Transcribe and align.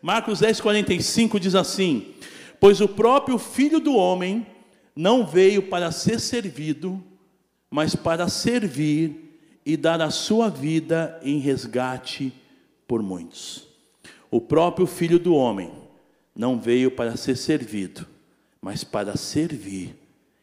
Marcos 0.00 0.40
10, 0.40 0.60
45 0.60 1.40
diz 1.40 1.54
assim: 1.54 2.14
Pois 2.60 2.80
o 2.80 2.88
próprio 2.88 3.38
Filho 3.38 3.80
do 3.80 3.94
Homem 3.94 4.46
não 4.94 5.26
veio 5.26 5.62
para 5.62 5.90
ser 5.90 6.20
servido, 6.20 7.02
mas 7.70 7.94
para 7.94 8.28
servir 8.28 9.60
e 9.64 9.76
dar 9.76 10.00
a 10.00 10.10
sua 10.10 10.48
vida 10.48 11.18
em 11.22 11.38
resgate 11.38 12.32
por 12.86 13.02
muitos. 13.02 13.66
O 14.30 14.40
próprio 14.40 14.86
Filho 14.86 15.18
do 15.18 15.34
Homem 15.34 15.70
não 16.34 16.58
veio 16.58 16.90
para 16.90 17.16
ser 17.16 17.36
servido, 17.36 18.06
mas 18.60 18.84
para 18.84 19.16
servir 19.16 19.94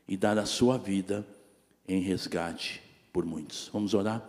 e 0.08 0.16
dar 0.16 0.38
a 0.38 0.46
sua 0.46 0.78
vida 0.78 1.26
em 1.88 2.02
resgate 2.02 2.82
por 3.12 3.26
muitos. 3.26 3.70
Vamos 3.72 3.94
orar? 3.94 4.24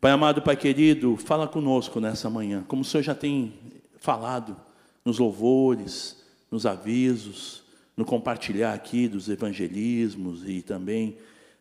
Pai 0.00 0.10
amado, 0.10 0.42
Pai 0.42 0.56
querido, 0.56 1.16
fala 1.16 1.46
conosco 1.46 2.00
nessa 2.00 2.28
manhã, 2.28 2.64
como 2.66 2.82
o 2.82 2.84
Senhor 2.84 3.02
já 3.02 3.14
tem 3.14 3.52
falado 4.00 4.56
nos 5.04 5.18
louvores, 5.18 6.16
nos 6.50 6.66
avisos, 6.66 7.62
no 7.96 8.04
compartilhar 8.04 8.72
aqui 8.72 9.06
dos 9.06 9.28
evangelismos 9.28 10.42
e 10.48 10.62
também 10.62 11.18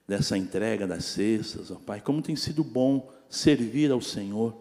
dessa 0.07 0.37
entrega 0.37 0.87
das 0.87 1.05
cestas, 1.05 1.69
ó 1.69 1.75
Pai, 1.75 2.01
como 2.01 2.21
tem 2.21 2.35
sido 2.35 2.63
bom 2.63 3.11
servir 3.29 3.91
ao 3.91 4.01
Senhor, 4.01 4.55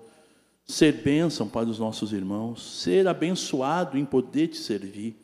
ser 0.66 0.92
bênção 1.02 1.48
para 1.48 1.68
os 1.68 1.78
nossos 1.78 2.12
irmãos, 2.12 2.82
ser 2.82 3.08
abençoado 3.08 3.96
em 3.96 4.04
poder 4.04 4.48
te 4.48 4.58
servir. 4.58 5.16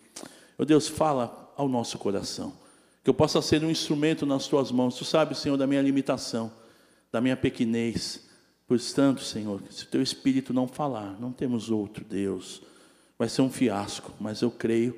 Meu 0.59 0.65
Deus, 0.65 0.89
fala 0.89 1.53
ao 1.57 1.69
nosso 1.69 1.99
coração, 1.99 2.55
que 3.03 3.11
eu 3.11 3.15
possa 3.15 3.43
ser 3.43 3.63
um 3.63 3.71
instrumento 3.71 4.25
nas 4.25 4.47
tuas 4.47 4.73
mãos. 4.73 4.97
Tu 4.97 5.05
sabes, 5.05 5.39
Senhor, 5.39 5.59
da 5.59 5.67
minha 5.67 5.83
limitação, 5.83 6.51
da 7.13 7.21
minha 7.21 7.37
pequenez. 7.37 8.25
Portanto, 8.67 9.23
Senhor, 9.23 9.63
se 9.71 9.85
o 9.85 9.89
teu 9.89 10.03
espírito 10.03 10.55
não 10.55 10.67
falar, 10.67 11.19
não 11.21 11.33
temos 11.33 11.71
outro 11.71 12.05
Deus, 12.05 12.63
vai 13.19 13.29
ser 13.29 13.43
um 13.43 13.51
fiasco, 13.51 14.13
mas 14.19 14.41
eu 14.41 14.51
creio 14.51 14.97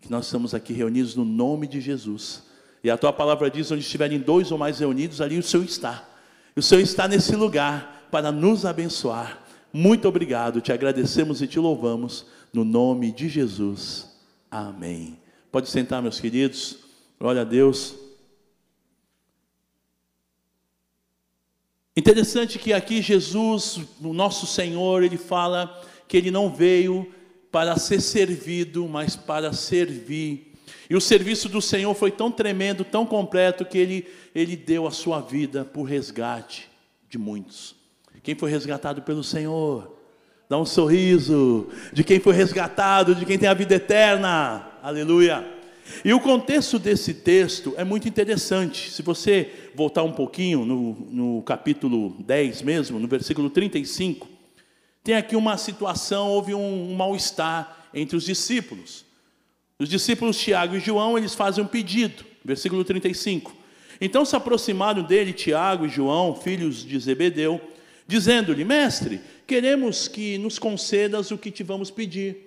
que 0.00 0.10
nós 0.10 0.26
estamos 0.26 0.54
aqui 0.54 0.72
reunidos 0.72 1.14
no 1.16 1.24
nome 1.24 1.66
de 1.66 1.80
Jesus. 1.80 2.44
E 2.82 2.90
a 2.90 2.96
tua 2.96 3.12
palavra 3.12 3.50
diz: 3.50 3.70
onde 3.70 3.82
estiverem 3.82 4.18
dois 4.18 4.50
ou 4.50 4.58
mais 4.58 4.78
reunidos, 4.78 5.20
ali 5.20 5.38
o 5.38 5.42
Senhor 5.42 5.64
está. 5.64 6.08
O 6.56 6.62
Senhor 6.62 6.80
está 6.80 7.06
nesse 7.06 7.34
lugar 7.36 8.08
para 8.10 8.32
nos 8.32 8.64
abençoar. 8.64 9.44
Muito 9.72 10.08
obrigado, 10.08 10.60
te 10.60 10.72
agradecemos 10.72 11.40
e 11.42 11.46
te 11.46 11.58
louvamos, 11.58 12.26
no 12.52 12.64
nome 12.64 13.12
de 13.12 13.28
Jesus. 13.28 14.08
Amém. 14.50 15.18
Pode 15.52 15.68
sentar, 15.68 16.02
meus 16.02 16.18
queridos. 16.18 16.78
Glória 17.18 17.42
a 17.42 17.44
Deus. 17.44 18.09
Interessante 21.96 22.58
que 22.58 22.72
aqui 22.72 23.02
Jesus, 23.02 23.80
o 24.00 24.12
nosso 24.12 24.46
Senhor, 24.46 25.02
ele 25.02 25.18
fala 25.18 25.82
que 26.06 26.16
ele 26.16 26.30
não 26.30 26.48
veio 26.48 27.12
para 27.50 27.76
ser 27.76 28.00
servido, 28.00 28.88
mas 28.88 29.16
para 29.16 29.52
servir. 29.52 30.54
E 30.88 30.94
o 30.94 31.00
serviço 31.00 31.48
do 31.48 31.60
Senhor 31.60 31.92
foi 31.94 32.10
tão 32.10 32.30
tremendo, 32.30 32.84
tão 32.84 33.04
completo, 33.04 33.64
que 33.64 33.76
ele, 33.76 34.08
ele 34.34 34.56
deu 34.56 34.86
a 34.86 34.90
sua 34.90 35.20
vida 35.20 35.64
por 35.64 35.82
resgate 35.82 36.68
de 37.08 37.18
muitos. 37.18 37.74
Quem 38.22 38.34
foi 38.34 38.50
resgatado 38.50 39.02
pelo 39.02 39.24
Senhor? 39.24 39.96
Dá 40.48 40.58
um 40.58 40.66
sorriso 40.66 41.68
de 41.92 42.04
quem 42.04 42.20
foi 42.20 42.34
resgatado, 42.34 43.14
de 43.14 43.24
quem 43.24 43.38
tem 43.38 43.48
a 43.48 43.54
vida 43.54 43.74
eterna. 43.74 44.68
Aleluia. 44.82 45.59
E 46.04 46.12
o 46.12 46.20
contexto 46.20 46.78
desse 46.78 47.14
texto 47.14 47.74
é 47.76 47.84
muito 47.84 48.08
interessante. 48.08 48.90
Se 48.90 49.02
você 49.02 49.50
voltar 49.74 50.02
um 50.02 50.12
pouquinho 50.12 50.64
no, 50.64 50.92
no 51.10 51.42
capítulo 51.42 52.16
10 52.20 52.62
mesmo, 52.62 52.98
no 52.98 53.08
versículo 53.08 53.50
35, 53.50 54.28
tem 55.02 55.14
aqui 55.14 55.36
uma 55.36 55.56
situação, 55.56 56.28
houve 56.28 56.54
um, 56.54 56.90
um 56.90 56.94
mal-estar 56.94 57.88
entre 57.92 58.16
os 58.16 58.24
discípulos. 58.24 59.04
Os 59.78 59.88
discípulos 59.88 60.38
Tiago 60.38 60.76
e 60.76 60.80
João, 60.80 61.16
eles 61.16 61.34
fazem 61.34 61.64
um 61.64 61.66
pedido, 61.66 62.24
versículo 62.44 62.84
35. 62.84 63.56
Então 64.00 64.24
se 64.24 64.36
aproximaram 64.36 65.02
dele 65.02 65.32
Tiago 65.32 65.86
e 65.86 65.88
João, 65.88 66.34
filhos 66.34 66.84
de 66.84 66.98
Zebedeu, 66.98 67.60
dizendo-lhe: 68.06 68.64
Mestre, 68.64 69.20
queremos 69.46 70.08
que 70.08 70.38
nos 70.38 70.58
concedas 70.58 71.30
o 71.30 71.38
que 71.38 71.50
te 71.50 71.62
vamos 71.62 71.90
pedir. 71.90 72.46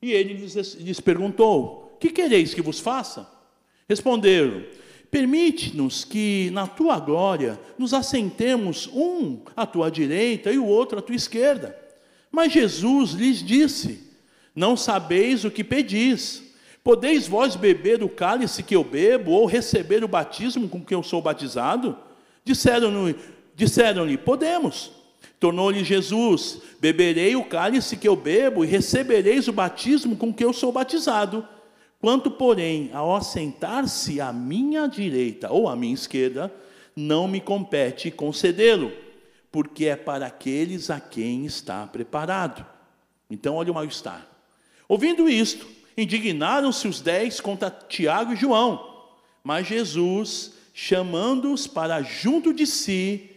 E 0.00 0.12
ele 0.12 0.34
lhes, 0.34 0.74
lhes 0.74 1.00
perguntou: 1.00 1.91
Que 2.02 2.10
quereis 2.10 2.52
que 2.52 2.60
vos 2.60 2.80
faça? 2.80 3.30
Responderam: 3.88 4.64
Permite-nos 5.08 6.04
que 6.04 6.50
na 6.52 6.66
tua 6.66 6.98
glória 6.98 7.60
nos 7.78 7.94
assentemos 7.94 8.90
um 8.92 9.38
à 9.54 9.64
tua 9.64 9.88
direita 9.88 10.50
e 10.50 10.58
o 10.58 10.66
outro 10.66 10.98
à 10.98 11.02
tua 11.02 11.14
esquerda. 11.14 11.78
Mas 12.28 12.52
Jesus 12.52 13.12
lhes 13.12 13.40
disse: 13.40 14.00
Não 14.52 14.76
sabeis 14.76 15.44
o 15.44 15.50
que 15.50 15.62
pedis. 15.62 16.42
Podeis 16.82 17.28
vós 17.28 17.54
beber 17.54 18.02
o 18.02 18.08
cálice 18.08 18.64
que 18.64 18.74
eu 18.74 18.82
bebo, 18.82 19.30
ou 19.30 19.46
receber 19.46 20.02
o 20.02 20.08
batismo 20.08 20.68
com 20.68 20.84
que 20.84 20.96
eu 20.96 21.04
sou 21.04 21.22
batizado? 21.22 21.96
Disseram-lhe, 22.44 23.14
disseram 23.54 24.16
podemos. 24.16 24.90
Tornou-lhe 25.38 25.84
Jesus: 25.84 26.60
Beberei 26.80 27.36
o 27.36 27.44
cálice 27.44 27.96
que 27.96 28.08
eu 28.08 28.16
bebo, 28.16 28.64
e 28.64 28.66
recebereis 28.66 29.46
o 29.46 29.52
batismo 29.52 30.16
com 30.16 30.34
que 30.34 30.44
eu 30.44 30.52
sou 30.52 30.72
batizado. 30.72 31.46
Quanto, 32.02 32.32
porém, 32.32 32.90
ao 32.92 33.14
assentar-se 33.14 34.20
à 34.20 34.32
minha 34.32 34.88
direita 34.88 35.52
ou 35.52 35.68
à 35.68 35.76
minha 35.76 35.94
esquerda, 35.94 36.52
não 36.96 37.28
me 37.28 37.40
compete 37.40 38.10
concedê-lo 38.10 38.90
porque 39.52 39.84
é 39.84 39.94
para 39.94 40.26
aqueles 40.26 40.90
a 40.90 40.98
quem 40.98 41.46
está 41.46 41.86
preparado. 41.86 42.66
Então, 43.30 43.54
olha 43.54 43.70
o 43.70 43.74
mal-estar. 43.74 44.26
Ouvindo 44.88 45.28
isto, 45.28 45.64
indignaram-se 45.96 46.88
os 46.88 47.00
dez 47.00 47.40
contra 47.40 47.70
Tiago 47.70 48.32
e 48.32 48.36
João, 48.36 49.06
mas 49.44 49.68
Jesus, 49.68 50.54
chamando-os 50.74 51.68
para 51.68 52.02
junto 52.02 52.52
de 52.52 52.66
si, 52.66 53.30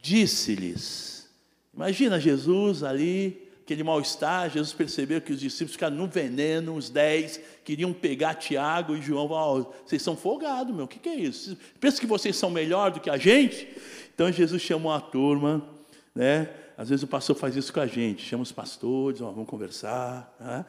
disse-lhes: 0.00 1.28
Imagina 1.74 2.18
Jesus 2.18 2.82
ali, 2.82 3.45
aquele 3.66 3.82
mal-estar, 3.82 4.48
Jesus 4.48 4.72
percebeu 4.72 5.20
que 5.20 5.32
os 5.32 5.40
discípulos 5.40 5.72
ficaram 5.72 5.96
no 5.96 6.06
veneno, 6.06 6.76
os 6.76 6.88
dez 6.88 7.40
queriam 7.64 7.92
pegar 7.92 8.34
Tiago 8.34 8.94
e 8.94 9.02
João, 9.02 9.28
oh, 9.28 9.72
vocês 9.84 10.00
são 10.00 10.16
folgados, 10.16 10.72
meu, 10.72 10.84
o 10.84 10.88
que, 10.88 11.00
que 11.00 11.08
é 11.08 11.16
isso? 11.16 11.58
Pensa 11.80 12.00
que 12.00 12.06
vocês 12.06 12.36
são 12.36 12.48
melhor 12.48 12.92
do 12.92 13.00
que 13.00 13.10
a 13.10 13.16
gente? 13.16 13.66
Então 14.14 14.30
Jesus 14.30 14.62
chamou 14.62 14.92
a 14.92 15.00
turma, 15.00 15.68
né? 16.14 16.48
Às 16.78 16.90
vezes 16.90 17.02
o 17.02 17.08
pastor 17.08 17.34
faz 17.34 17.56
isso 17.56 17.72
com 17.72 17.80
a 17.80 17.88
gente, 17.88 18.22
chama 18.22 18.44
os 18.44 18.52
pastores, 18.52 19.20
ó, 19.20 19.32
vamos 19.32 19.48
conversar. 19.48 20.32
Né? 20.38 20.64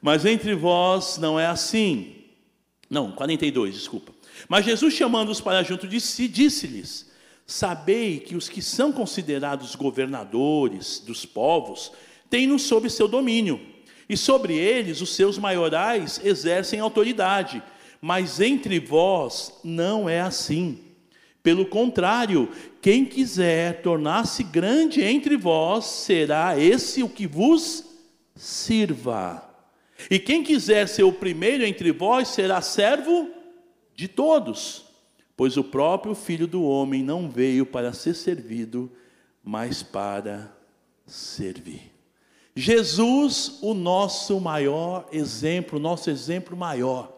Mas 0.00 0.24
entre 0.24 0.54
vós 0.54 1.18
não 1.18 1.40
é 1.40 1.46
assim. 1.46 2.14
Não, 2.88 3.10
42, 3.10 3.74
desculpa. 3.74 4.12
Mas 4.48 4.64
Jesus, 4.64 4.94
chamando-os 4.94 5.40
para 5.40 5.64
junto 5.64 5.88
de 5.88 6.00
si, 6.00 6.28
disse-lhes: 6.28 7.10
Sabei 7.46 8.20
que 8.20 8.36
os 8.36 8.48
que 8.48 8.62
são 8.62 8.90
considerados 8.90 9.74
governadores 9.74 10.98
dos 10.98 11.26
povos 11.26 11.92
têm-nos 12.30 12.62
sob 12.62 12.88
seu 12.88 13.06
domínio, 13.06 13.60
e 14.08 14.16
sobre 14.16 14.54
eles 14.54 15.00
os 15.00 15.14
seus 15.14 15.38
maiorais 15.38 16.20
exercem 16.24 16.80
autoridade, 16.80 17.62
mas 18.00 18.40
entre 18.40 18.78
vós 18.80 19.60
não 19.62 20.08
é 20.08 20.20
assim. 20.20 20.78
Pelo 21.42 21.66
contrário, 21.66 22.48
quem 22.80 23.04
quiser 23.04 23.82
tornar-se 23.82 24.42
grande 24.42 25.02
entre 25.02 25.36
vós, 25.36 25.84
será 25.84 26.58
esse 26.58 27.02
o 27.02 27.08
que 27.08 27.26
vos 27.26 27.84
sirva. 28.34 29.42
E 30.10 30.18
quem 30.18 30.42
quiser 30.42 30.88
ser 30.88 31.02
o 31.02 31.12
primeiro 31.12 31.64
entre 31.64 31.92
vós, 31.92 32.28
será 32.28 32.62
servo 32.62 33.28
de 33.94 34.08
todos. 34.08 34.83
Pois 35.36 35.56
o 35.56 35.64
próprio 35.64 36.14
Filho 36.14 36.46
do 36.46 36.62
Homem 36.62 37.02
não 37.02 37.28
veio 37.28 37.66
para 37.66 37.92
ser 37.92 38.14
servido, 38.14 38.90
mas 39.42 39.82
para 39.82 40.56
servir. 41.06 41.92
Jesus, 42.56 43.58
o 43.60 43.74
nosso 43.74 44.40
maior 44.40 45.08
exemplo, 45.10 45.78
nosso 45.80 46.08
exemplo 46.08 46.56
maior. 46.56 47.12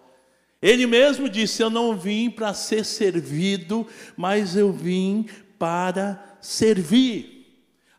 Ele 0.62 0.86
mesmo 0.86 1.28
disse: 1.28 1.62
Eu 1.62 1.68
não 1.68 1.96
vim 1.96 2.30
para 2.30 2.54
ser 2.54 2.84
servido, 2.84 3.86
mas 4.16 4.56
eu 4.56 4.72
vim 4.72 5.28
para 5.58 6.38
servir. 6.40 7.36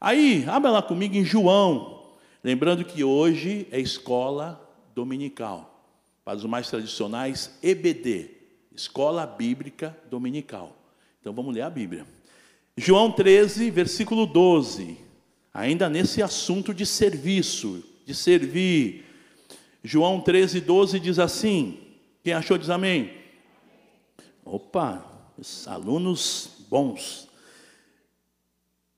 Aí, 0.02 0.46
abra 0.48 0.72
lá 0.72 0.82
comigo 0.82 1.16
em 1.16 1.24
João, 1.24 2.12
lembrando 2.44 2.84
que 2.84 3.04
hoje 3.04 3.68
é 3.72 3.80
escola 3.80 4.64
dominical, 4.96 5.84
para 6.26 6.38
os 6.38 6.46
mais 6.46 6.70
tradicionais, 6.70 7.58
EBD, 7.62 8.37
Escola 8.78 9.26
Bíblica 9.26 9.98
Dominical. 10.08 10.78
Então 11.20 11.34
vamos 11.34 11.54
ler 11.54 11.64
a 11.64 11.70
Bíblia. 11.70 12.06
João 12.78 13.12
13, 13.12 13.72
versículo 13.72 14.28
12, 14.28 14.96
ainda 15.52 15.90
nesse 15.90 16.22
assunto 16.22 16.76
de 16.76 16.86
serviço, 16.86 17.84
de 18.06 18.14
servir. 18.14 19.04
João 19.84 20.22
13, 20.22 20.62
12 20.62 21.00
diz 21.00 21.18
assim: 21.18 21.80
quem 22.28 22.34
achou 22.34 22.58
diz 22.58 22.70
amém. 22.70 23.14
Opa, 24.44 25.04
alunos 25.66 26.50
bons. 26.70 27.28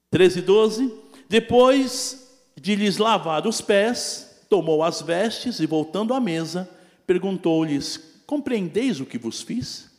13 0.10 0.40
e 0.40 0.42
12. 0.42 0.94
Depois 1.30 2.28
de 2.60 2.76
lhes 2.76 2.98
lavar 2.98 3.48
os 3.48 3.62
pés, 3.62 4.46
tomou 4.50 4.84
as 4.84 5.02
vestes 5.02 5.60
e, 5.60 5.68
voltando 5.68 6.14
à 6.14 6.20
mesa, 6.20 6.68
perguntou-lhes: 7.06 8.09
Compreendeis 8.30 9.00
o 9.00 9.08
que 9.08 9.18
vos 9.18 9.42
fiz? 9.42 9.90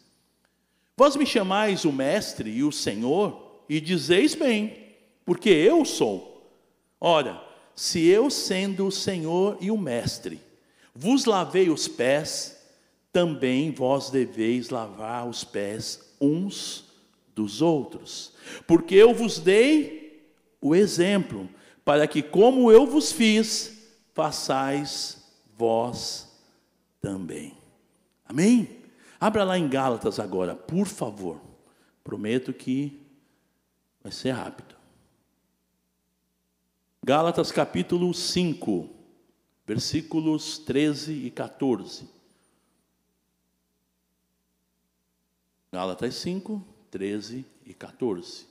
Vós 0.97 1.17
me 1.17 1.27
chamais 1.27 1.85
o 1.85 1.91
Mestre 1.91 2.49
e 2.49 2.62
o 2.62 2.71
Senhor, 2.71 3.65
e 3.69 3.81
dizeis 3.81 4.37
bem, 4.37 4.94
porque 5.25 5.49
eu 5.49 5.85
sou. 5.85 6.49
Ora, 7.00 7.43
se 7.75 8.06
eu, 8.06 8.31
sendo 8.31 8.87
o 8.87 8.93
Senhor 8.93 9.59
e 9.61 9.69
o 9.69 9.77
Mestre, 9.77 10.41
vos 10.94 11.25
lavei 11.25 11.71
os 11.71 11.88
pés, 11.88 12.56
também 13.12 13.73
vós 13.73 14.11
deveis 14.11 14.71
lavar 14.71 15.29
os 15.29 15.43
pés 15.43 16.15
uns 16.21 16.85
dos 17.35 17.61
outros, 17.61 18.32
porque 18.65 18.94
eu 18.94 19.12
vos 19.12 19.41
dei 19.41 20.25
o 20.61 20.77
exemplo, 20.77 21.49
para 21.85 22.06
que, 22.06 22.23
como 22.23 22.71
eu 22.71 22.87
vos 22.87 23.11
fiz, 23.11 23.91
façais 24.15 25.21
vós 25.59 26.29
também. 27.00 27.59
Amém? 28.31 28.85
Abra 29.19 29.43
lá 29.43 29.59
em 29.59 29.69
Gálatas 29.69 30.21
agora, 30.21 30.55
por 30.55 30.87
favor. 30.87 31.41
Prometo 32.05 32.53
que 32.53 33.05
vai 34.05 34.12
ser 34.12 34.31
rápido. 34.31 34.77
Gálatas 37.05 37.50
capítulo 37.50 38.15
5, 38.15 38.88
versículos 39.67 40.59
13 40.59 41.12
e 41.27 41.31
14. 41.32 42.09
Gálatas 45.73 46.15
5, 46.15 46.65
13 46.88 47.44
e 47.67 47.75
14. 47.75 48.47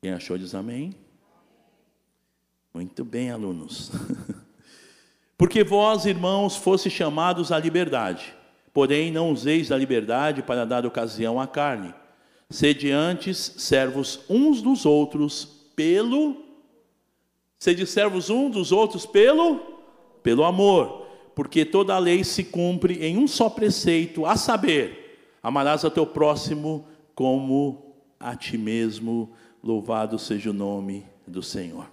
Quem 0.00 0.12
achou 0.12 0.38
diz 0.38 0.54
amém? 0.54 0.94
Muito 2.72 3.04
bem, 3.04 3.30
alunos. 3.30 3.90
Porque 5.38 5.62
vós, 5.62 6.04
irmãos, 6.04 6.56
fosse 6.56 6.90
chamados 6.90 7.52
à 7.52 7.58
liberdade, 7.60 8.34
porém 8.74 9.12
não 9.12 9.30
useis 9.30 9.68
da 9.68 9.78
liberdade 9.78 10.42
para 10.42 10.66
dar 10.66 10.84
ocasião 10.84 11.40
à 11.40 11.46
carne. 11.46 11.94
Sede 12.50 12.90
antes 12.90 13.54
servos 13.56 14.20
uns 14.28 14.60
dos 14.60 14.84
outros 14.84 15.44
pelo 15.76 16.44
sede 17.56 17.86
servos 17.86 18.30
uns 18.30 18.50
dos 18.52 18.72
outros 18.72 19.06
pelo 19.06 19.60
pelo 20.22 20.44
amor, 20.44 21.06
porque 21.34 21.64
toda 21.64 21.94
a 21.94 21.98
lei 21.98 22.24
se 22.24 22.42
cumpre 22.42 23.04
em 23.04 23.16
um 23.16 23.28
só 23.28 23.48
preceito, 23.48 24.26
a 24.26 24.36
saber, 24.36 25.36
amarás 25.42 25.84
a 25.84 25.90
teu 25.90 26.04
próximo 26.04 26.86
como 27.14 27.94
a 28.18 28.34
ti 28.34 28.58
mesmo. 28.58 29.32
Louvado 29.62 30.18
seja 30.18 30.50
o 30.50 30.52
nome 30.52 31.04
do 31.26 31.42
Senhor. 31.42 31.90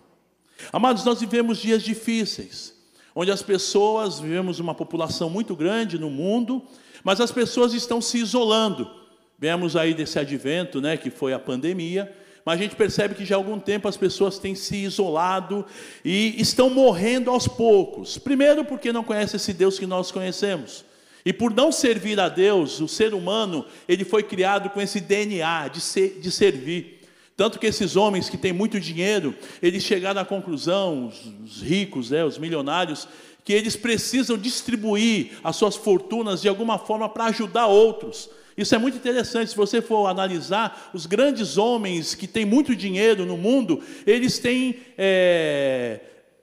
Amados, 0.71 1.05
nós 1.05 1.19
vivemos 1.19 1.59
dias 1.59 1.83
difíceis, 1.83 2.74
onde 3.15 3.31
as 3.31 3.41
pessoas, 3.41 4.19
vivemos 4.19 4.59
uma 4.59 4.75
população 4.75 5.29
muito 5.29 5.55
grande 5.55 5.97
no 5.97 6.09
mundo, 6.09 6.61
mas 7.01 7.21
as 7.21 7.31
pessoas 7.31 7.73
estão 7.73 8.01
se 8.01 8.17
isolando. 8.17 8.91
Vemos 9.39 9.75
aí 9.77 9.93
desse 9.93 10.19
advento, 10.19 10.81
né, 10.81 10.97
que 10.97 11.09
foi 11.09 11.33
a 11.33 11.39
pandemia, 11.39 12.13
mas 12.45 12.59
a 12.59 12.61
gente 12.63 12.75
percebe 12.75 13.15
que 13.15 13.25
já 13.25 13.35
há 13.35 13.37
algum 13.37 13.57
tempo 13.57 13.87
as 13.87 13.97
pessoas 13.97 14.37
têm 14.37 14.53
se 14.53 14.75
isolado 14.77 15.65
e 16.03 16.39
estão 16.39 16.69
morrendo 16.69 17.31
aos 17.31 17.47
poucos. 17.47 18.17
Primeiro, 18.17 18.63
porque 18.65 18.91
não 18.91 19.03
conhecem 19.03 19.37
esse 19.37 19.53
Deus 19.53 19.79
que 19.79 19.87
nós 19.87 20.11
conhecemos. 20.11 20.85
E 21.25 21.33
por 21.33 21.51
não 21.51 21.71
servir 21.71 22.19
a 22.19 22.29
Deus, 22.29 22.79
o 22.79 22.87
ser 22.87 23.15
humano, 23.15 23.65
ele 23.87 24.05
foi 24.05 24.21
criado 24.21 24.69
com 24.69 24.79
esse 24.79 24.99
DNA 24.99 25.69
de, 25.69 25.81
ser, 25.81 26.19
de 26.21 26.29
servir. 26.29 26.94
Tanto 27.37 27.59
que 27.59 27.67
esses 27.67 27.97
homens 27.97 28.29
que 28.29 28.37
têm 28.37 28.53
muito 28.53 28.79
dinheiro, 28.79 29.35
eles 29.61 29.83
chegaram 29.83 30.21
à 30.21 30.25
conclusão, 30.25 31.11
os, 31.43 31.61
ricos, 31.61 32.09
né, 32.09 32.23
os 32.23 32.37
milionários, 32.37 33.07
que 33.43 33.51
eles 33.51 33.75
precisam 33.75 34.37
distribuir 34.37 35.31
as 35.43 35.55
suas 35.57 35.75
fortunas 35.75 36.41
de 36.41 36.47
alguma 36.47 36.79
forma 36.79 37.09
para 37.09 37.25
ajudar 37.25 37.67
outros. 37.67 38.29
Isso 38.57 38.73
é 38.73 38.77
muito 38.77 38.95
interessante, 38.95 39.49
se 39.49 39.55
você 39.55 39.81
for 39.81 40.07
analisar, 40.07 40.91
os 40.93 41.05
grandes 41.05 41.57
homens 41.57 42.15
que 42.15 42.25
têm 42.25 42.45
muito 42.45 42.73
dinheiro 42.73 43.25
no 43.25 43.35
mundo, 43.35 43.83
eles 44.07 44.39
têm 44.39 44.77
é, 44.97 45.99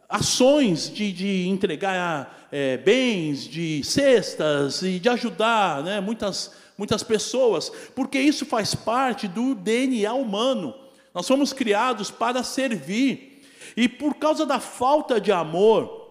ações 0.07 0.93
de, 0.93 1.11
de 1.11 1.49
entregar 1.49 2.49
é, 2.53 2.77
bens, 2.77 3.49
de 3.49 3.83
cestas 3.83 4.83
e 4.83 4.99
de 4.99 5.09
ajudar 5.09 5.83
né, 5.83 6.03
muitas, 6.03 6.53
muitas 6.77 7.03
pessoas, 7.03 7.73
porque 7.95 8.19
isso 8.19 8.45
faz 8.45 8.75
parte 8.75 9.27
do 9.27 9.55
DNA 9.55 10.13
humano. 10.13 10.82
Nós 11.15 11.29
fomos 11.29 11.53
criados 11.53 12.11
para 12.11 12.43
servir. 12.43 13.43
E 13.77 13.89
por 13.89 14.15
causa 14.17 14.45
da 14.45 14.59
falta 14.61 15.21
de 15.21 15.33
amor, 15.33 16.03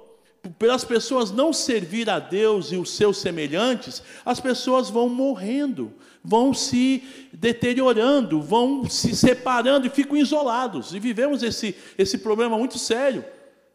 pelas 0.57 0.83
pessoas 0.83 1.31
não 1.31 1.53
servir 1.53 2.09
a 2.09 2.19
Deus 2.19 2.71
e 2.71 2.77
os 2.77 2.91
seus 2.91 3.17
semelhantes, 3.17 4.01
as 4.25 4.39
pessoas 4.39 4.89
vão 4.89 5.07
morrendo, 5.07 5.93
vão 6.23 6.53
se 6.53 7.03
deteriorando, 7.31 8.41
vão 8.41 8.89
se 8.89 9.15
separando 9.15 9.85
e 9.87 9.89
ficam 9.89 10.17
isolados. 10.17 10.93
E 10.93 10.99
vivemos 10.99 11.43
esse, 11.43 11.75
esse 11.97 12.17
problema 12.17 12.57
muito 12.57 12.79
sério. 12.79 13.23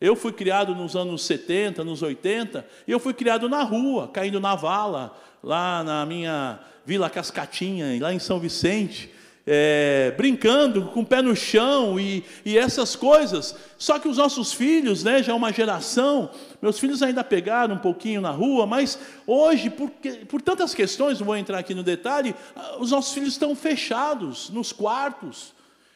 Eu 0.00 0.14
fui 0.14 0.32
criado 0.32 0.74
nos 0.74 0.94
anos 0.94 1.24
70, 1.24 1.82
nos 1.82 2.02
80, 2.02 2.66
e 2.86 2.92
eu 2.92 3.00
fui 3.00 3.14
criado 3.14 3.48
na 3.48 3.62
rua, 3.62 4.08
caindo 4.08 4.38
na 4.38 4.54
vala, 4.54 5.16
lá 5.42 5.82
na 5.82 6.04
minha 6.04 6.60
Vila 6.84 7.08
Cascatinha, 7.08 7.98
lá 8.00 8.12
em 8.12 8.18
São 8.18 8.38
Vicente 8.38 9.15
é, 9.46 10.12
brincando 10.16 10.86
com 10.86 11.00
o 11.00 11.06
pé 11.06 11.22
no 11.22 11.36
chão 11.36 12.00
e, 12.00 12.24
e, 12.44 12.58
essas 12.58 12.96
coisas. 12.96 13.54
Só 13.78 13.98
que 13.98 14.08
os 14.08 14.16
nossos 14.16 14.52
filhos, 14.52 15.04
né, 15.04 15.22
já 15.22 15.32
é 15.32 15.34
uma 15.34 15.52
geração, 15.52 16.30
meus 16.60 16.78
filhos 16.80 17.00
ainda 17.02 17.22
pegaram 17.22 17.76
um 17.76 17.78
pouquinho 17.78 18.20
na 18.20 18.30
rua, 18.30 18.66
mas 18.66 18.98
hoje, 19.24 19.70
por, 19.70 19.90
por 20.28 20.42
tantas 20.42 20.74
questões, 20.74 21.20
não 21.20 21.26
vou 21.26 21.36
entrar 21.36 21.58
aqui 21.58 21.74
no 21.74 21.84
detalhe, 21.84 22.34
os 22.80 22.90
nossos 22.90 23.14
filhos 23.14 23.34
estão 23.34 23.54
fechados 23.54 24.50
nos 24.50 24.72
quartos 24.72 25.54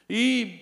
e 0.08 0.61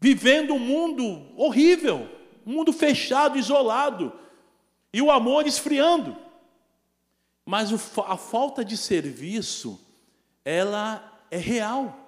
vivendo 0.00 0.54
um 0.54 0.58
mundo 0.58 1.22
horrível, 1.36 2.08
um 2.44 2.52
mundo 2.52 2.72
fechado, 2.72 3.38
isolado, 3.38 4.12
e 4.92 5.00
o 5.00 5.10
amor 5.10 5.46
esfriando. 5.46 6.16
Mas 7.44 7.72
a 8.08 8.16
falta 8.16 8.64
de 8.64 8.76
serviço, 8.76 9.80
ela 10.44 11.15
é 11.30 11.38
real. 11.38 12.06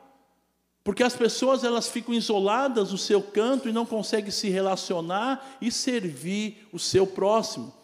Porque 0.85 1.03
as 1.03 1.15
pessoas 1.15 1.65
elas 1.65 1.89
ficam 1.89 2.15
isoladas 2.15 2.93
no 2.93 2.99
seu 2.99 3.21
canto 3.21 3.69
e 3.69 3.73
não 3.73 3.85
conseguem 3.85 4.31
se 4.31 4.49
relacionar 4.49 5.59
e 5.61 5.71
servir 5.71 6.67
o 6.73 6.79
seu 6.79 7.07
próximo. 7.07 7.75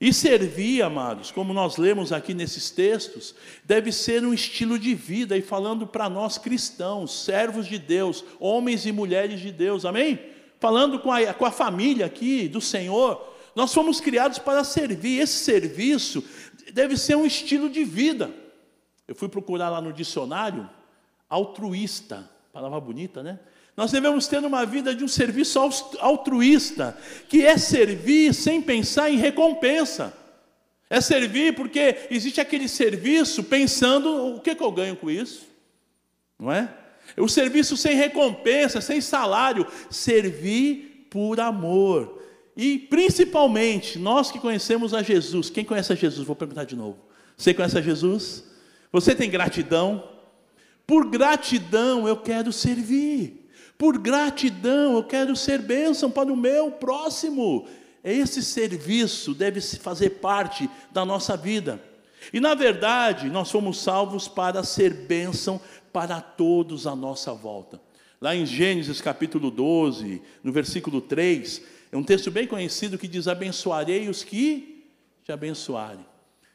E 0.00 0.14
servir, 0.14 0.82
amados, 0.82 1.30
como 1.30 1.52
nós 1.52 1.76
lemos 1.76 2.10
aqui 2.10 2.32
nesses 2.32 2.70
textos, 2.70 3.34
deve 3.64 3.92
ser 3.92 4.24
um 4.24 4.32
estilo 4.32 4.78
de 4.78 4.94
vida, 4.94 5.36
e 5.36 5.42
falando 5.42 5.86
para 5.86 6.08
nós 6.08 6.38
cristãos, 6.38 7.22
servos 7.22 7.66
de 7.66 7.78
Deus, 7.78 8.24
homens 8.40 8.86
e 8.86 8.92
mulheres 8.92 9.40
de 9.40 9.52
Deus, 9.52 9.84
amém? 9.84 10.18
Falando 10.58 10.98
com 10.98 11.12
a, 11.12 11.34
com 11.34 11.44
a 11.44 11.50
família 11.50 12.06
aqui 12.06 12.48
do 12.48 12.62
Senhor, 12.62 13.30
nós 13.54 13.74
fomos 13.74 14.00
criados 14.00 14.38
para 14.38 14.64
servir, 14.64 15.20
esse 15.20 15.44
serviço 15.44 16.24
deve 16.72 16.96
ser 16.96 17.14
um 17.14 17.26
estilo 17.26 17.68
de 17.68 17.84
vida. 17.84 18.30
Eu 19.10 19.16
fui 19.16 19.28
procurar 19.28 19.70
lá 19.70 19.80
no 19.80 19.92
dicionário, 19.92 20.70
altruísta, 21.28 22.30
palavra 22.52 22.78
bonita, 22.78 23.24
né? 23.24 23.40
Nós 23.76 23.90
devemos 23.90 24.28
ter 24.28 24.38
uma 24.38 24.64
vida 24.64 24.94
de 24.94 25.02
um 25.02 25.08
serviço 25.08 25.58
altruísta, 25.98 26.96
que 27.28 27.44
é 27.44 27.58
servir 27.58 28.32
sem 28.32 28.62
pensar 28.62 29.10
em 29.10 29.16
recompensa. 29.16 30.16
É 30.88 31.00
servir 31.00 31.56
porque 31.56 32.06
existe 32.08 32.40
aquele 32.40 32.68
serviço 32.68 33.42
pensando 33.42 34.36
o 34.36 34.40
que, 34.40 34.54
que 34.54 34.62
eu 34.62 34.70
ganho 34.70 34.94
com 34.94 35.10
isso, 35.10 35.44
não 36.38 36.52
é? 36.52 36.72
O 37.16 37.26
serviço 37.28 37.76
sem 37.76 37.96
recompensa, 37.96 38.80
sem 38.80 39.00
salário, 39.00 39.66
servir 39.90 41.08
por 41.10 41.40
amor. 41.40 42.22
E 42.56 42.78
principalmente, 42.78 43.98
nós 43.98 44.30
que 44.30 44.38
conhecemos 44.38 44.94
a 44.94 45.02
Jesus, 45.02 45.50
quem 45.50 45.64
conhece 45.64 45.92
a 45.92 45.96
Jesus? 45.96 46.24
Vou 46.24 46.36
perguntar 46.36 46.62
de 46.62 46.76
novo. 46.76 46.98
Você 47.36 47.52
conhece 47.52 47.76
a 47.76 47.82
Jesus? 47.82 48.48
Você 48.92 49.14
tem 49.14 49.30
gratidão? 49.30 50.08
Por 50.86 51.08
gratidão 51.08 52.08
eu 52.08 52.16
quero 52.16 52.52
servir. 52.52 53.48
Por 53.78 53.96
gratidão 53.96 54.96
eu 54.96 55.04
quero 55.04 55.36
ser 55.36 55.62
bênção 55.62 56.10
para 56.10 56.32
o 56.32 56.36
meu 56.36 56.72
próximo. 56.72 57.66
Esse 58.02 58.42
serviço 58.42 59.34
deve 59.34 59.60
fazer 59.60 60.10
parte 60.10 60.68
da 60.90 61.04
nossa 61.04 61.36
vida. 61.36 61.80
E 62.32 62.40
na 62.40 62.54
verdade, 62.54 63.30
nós 63.30 63.50
fomos 63.50 63.80
salvos 63.80 64.28
para 64.28 64.62
ser 64.62 64.92
bênção 64.92 65.60
para 65.92 66.20
todos 66.20 66.86
à 66.86 66.94
nossa 66.94 67.32
volta. 67.32 67.80
Lá 68.20 68.34
em 68.34 68.44
Gênesis 68.44 69.00
capítulo 69.00 69.50
12, 69.50 70.20
no 70.42 70.52
versículo 70.52 71.00
3, 71.00 71.62
é 71.90 71.96
um 71.96 72.02
texto 72.02 72.30
bem 72.30 72.46
conhecido 72.46 72.98
que 72.98 73.08
diz: 73.08 73.26
Abençoarei 73.26 74.08
os 74.08 74.22
que 74.22 74.84
te 75.24 75.32
abençoarem. 75.32 76.09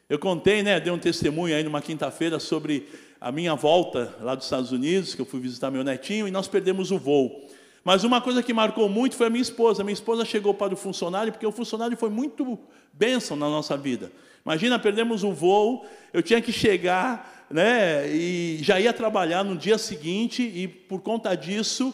Eu 0.08 0.20
contei, 0.20 0.62
né, 0.62 0.78
dei 0.78 0.92
um 0.92 0.98
testemunho 0.98 1.56
aí 1.56 1.64
numa 1.64 1.82
quinta-feira 1.82 2.38
sobre 2.38 2.88
a 3.20 3.32
minha 3.32 3.56
volta 3.56 4.14
lá 4.20 4.36
dos 4.36 4.44
Estados 4.44 4.70
Unidos, 4.70 5.16
que 5.16 5.20
eu 5.20 5.26
fui 5.26 5.40
visitar 5.40 5.68
meu 5.68 5.82
netinho, 5.82 6.28
e 6.28 6.30
nós 6.30 6.46
perdemos 6.46 6.92
o 6.92 6.98
voo. 6.98 7.44
Mas 7.82 8.04
uma 8.04 8.20
coisa 8.20 8.40
que 8.40 8.52
marcou 8.52 8.88
muito 8.88 9.16
foi 9.16 9.26
a 9.26 9.30
minha 9.30 9.42
esposa. 9.42 9.82
A 9.82 9.84
minha 9.84 9.94
esposa 9.94 10.24
chegou 10.24 10.54
para 10.54 10.72
o 10.72 10.76
funcionário, 10.76 11.32
porque 11.32 11.46
o 11.46 11.50
funcionário 11.50 11.96
foi 11.96 12.08
muito 12.08 12.56
bênção 12.92 13.36
na 13.36 13.48
nossa 13.48 13.76
vida. 13.76 14.12
Imagina, 14.44 14.78
perdemos 14.78 15.24
o 15.24 15.32
voo, 15.32 15.84
eu 16.12 16.22
tinha 16.22 16.40
que 16.40 16.52
chegar, 16.52 17.48
né, 17.50 18.08
e 18.08 18.58
já 18.62 18.78
ia 18.78 18.92
trabalhar 18.92 19.42
no 19.42 19.56
dia 19.56 19.76
seguinte, 19.76 20.40
e 20.40 20.68
por 20.68 21.00
conta 21.00 21.34
disso, 21.34 21.92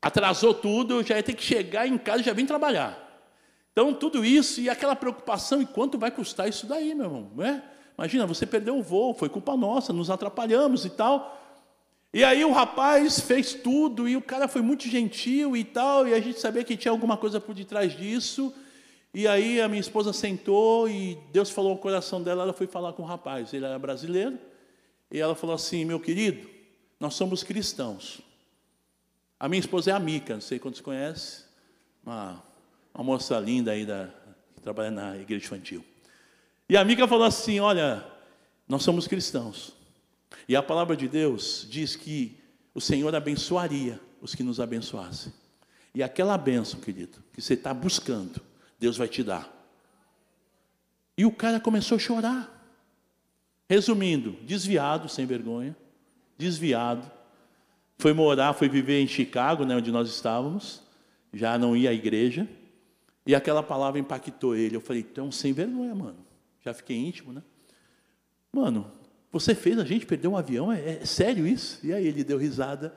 atrasou 0.00 0.54
tudo, 0.54 1.00
eu 1.00 1.04
já 1.04 1.16
ia 1.16 1.22
ter 1.22 1.34
que 1.34 1.42
chegar 1.42 1.84
em 1.84 1.98
casa 1.98 2.20
e 2.20 2.24
já 2.24 2.32
vim 2.32 2.46
trabalhar. 2.46 3.01
Então, 3.72 3.94
tudo 3.94 4.24
isso 4.24 4.60
e 4.60 4.68
aquela 4.68 4.94
preocupação, 4.94 5.62
e 5.62 5.66
quanto 5.66 5.98
vai 5.98 6.10
custar 6.10 6.48
isso 6.48 6.66
daí, 6.66 6.94
meu 6.94 7.06
irmão? 7.06 7.30
Né? 7.34 7.62
Imagina, 7.96 8.26
você 8.26 8.46
perdeu 8.46 8.78
o 8.78 8.82
voo, 8.82 9.14
foi 9.14 9.28
culpa 9.28 9.56
nossa, 9.56 9.92
nos 9.92 10.10
atrapalhamos 10.10 10.84
e 10.84 10.90
tal. 10.90 11.38
E 12.12 12.22
aí 12.22 12.44
o 12.44 12.52
rapaz 12.52 13.20
fez 13.20 13.54
tudo, 13.54 14.06
e 14.06 14.16
o 14.16 14.20
cara 14.20 14.46
foi 14.46 14.60
muito 14.60 14.86
gentil 14.86 15.56
e 15.56 15.64
tal, 15.64 16.06
e 16.06 16.12
a 16.12 16.20
gente 16.20 16.38
sabia 16.38 16.62
que 16.62 16.76
tinha 16.76 16.92
alguma 16.92 17.16
coisa 17.16 17.40
por 17.40 17.54
detrás 17.54 17.96
disso. 17.96 18.52
E 19.14 19.26
aí 19.26 19.60
a 19.60 19.68
minha 19.68 19.80
esposa 19.80 20.12
sentou 20.12 20.88
e 20.88 21.18
Deus 21.32 21.50
falou 21.50 21.72
ao 21.72 21.78
coração 21.78 22.22
dela, 22.22 22.42
ela 22.42 22.52
foi 22.52 22.66
falar 22.66 22.92
com 22.92 23.02
o 23.02 23.06
rapaz. 23.06 23.52
Ele 23.54 23.64
era 23.64 23.78
brasileiro, 23.78 24.38
e 25.10 25.18
ela 25.18 25.34
falou 25.34 25.54
assim: 25.54 25.84
Meu 25.86 25.98
querido, 25.98 26.48
nós 27.00 27.14
somos 27.14 27.42
cristãos. 27.42 28.20
A 29.40 29.48
minha 29.48 29.60
esposa 29.60 29.90
é 29.90 29.94
a 29.94 29.98
Mica, 29.98 30.34
não 30.34 30.40
sei 30.40 30.58
quantos 30.58 30.80
conhecem, 30.80 31.44
uma, 32.04 32.42
uma 32.94 33.04
moça 33.04 33.38
linda 33.38 33.72
aí 33.72 33.86
da, 33.86 34.08
que 34.54 34.60
trabalha 34.60 34.90
na 34.90 35.16
igreja 35.16 35.44
infantil. 35.44 35.84
E 36.68 36.76
a 36.76 36.80
amiga 36.80 37.06
falou 37.08 37.24
assim: 37.24 37.60
Olha, 37.60 38.04
nós 38.68 38.82
somos 38.82 39.06
cristãos. 39.06 39.72
E 40.48 40.56
a 40.56 40.62
palavra 40.62 40.96
de 40.96 41.08
Deus 41.08 41.66
diz 41.70 41.94
que 41.96 42.38
o 42.74 42.80
Senhor 42.80 43.14
abençoaria 43.14 44.00
os 44.20 44.34
que 44.34 44.42
nos 44.42 44.60
abençoassem. 44.60 45.32
E 45.94 46.02
aquela 46.02 46.38
bênção, 46.38 46.80
querido, 46.80 47.22
que 47.32 47.42
você 47.42 47.54
está 47.54 47.74
buscando, 47.74 48.40
Deus 48.78 48.96
vai 48.96 49.08
te 49.08 49.22
dar. 49.22 49.50
E 51.16 51.26
o 51.26 51.32
cara 51.32 51.60
começou 51.60 51.96
a 51.96 51.98
chorar. 51.98 52.58
Resumindo, 53.68 54.32
desviado, 54.42 55.08
sem 55.08 55.26
vergonha, 55.26 55.76
desviado, 56.36 57.10
foi 57.98 58.12
morar, 58.12 58.54
foi 58.54 58.68
viver 58.68 59.00
em 59.00 59.06
Chicago, 59.06 59.64
né, 59.64 59.76
onde 59.76 59.90
nós 59.92 60.08
estávamos, 60.08 60.82
já 61.32 61.56
não 61.56 61.76
ia 61.76 61.90
à 61.90 61.92
igreja, 61.92 62.48
e 63.26 63.34
aquela 63.34 63.62
palavra 63.62 64.00
impactou 64.00 64.56
ele. 64.56 64.76
Eu 64.76 64.80
falei, 64.80 65.02
então, 65.08 65.30
sem 65.30 65.52
vergonha, 65.52 65.94
mano. 65.94 66.18
Já 66.64 66.74
fiquei 66.74 66.96
íntimo, 66.96 67.32
né? 67.32 67.42
Mano, 68.52 68.90
você 69.30 69.54
fez 69.54 69.78
a 69.78 69.84
gente 69.84 70.06
perder 70.06 70.28
um 70.28 70.36
avião? 70.36 70.70
É, 70.70 70.98
é 71.02 71.04
sério 71.04 71.46
isso? 71.46 71.80
E 71.82 71.92
aí 71.92 72.06
ele 72.06 72.22
deu 72.22 72.38
risada. 72.38 72.94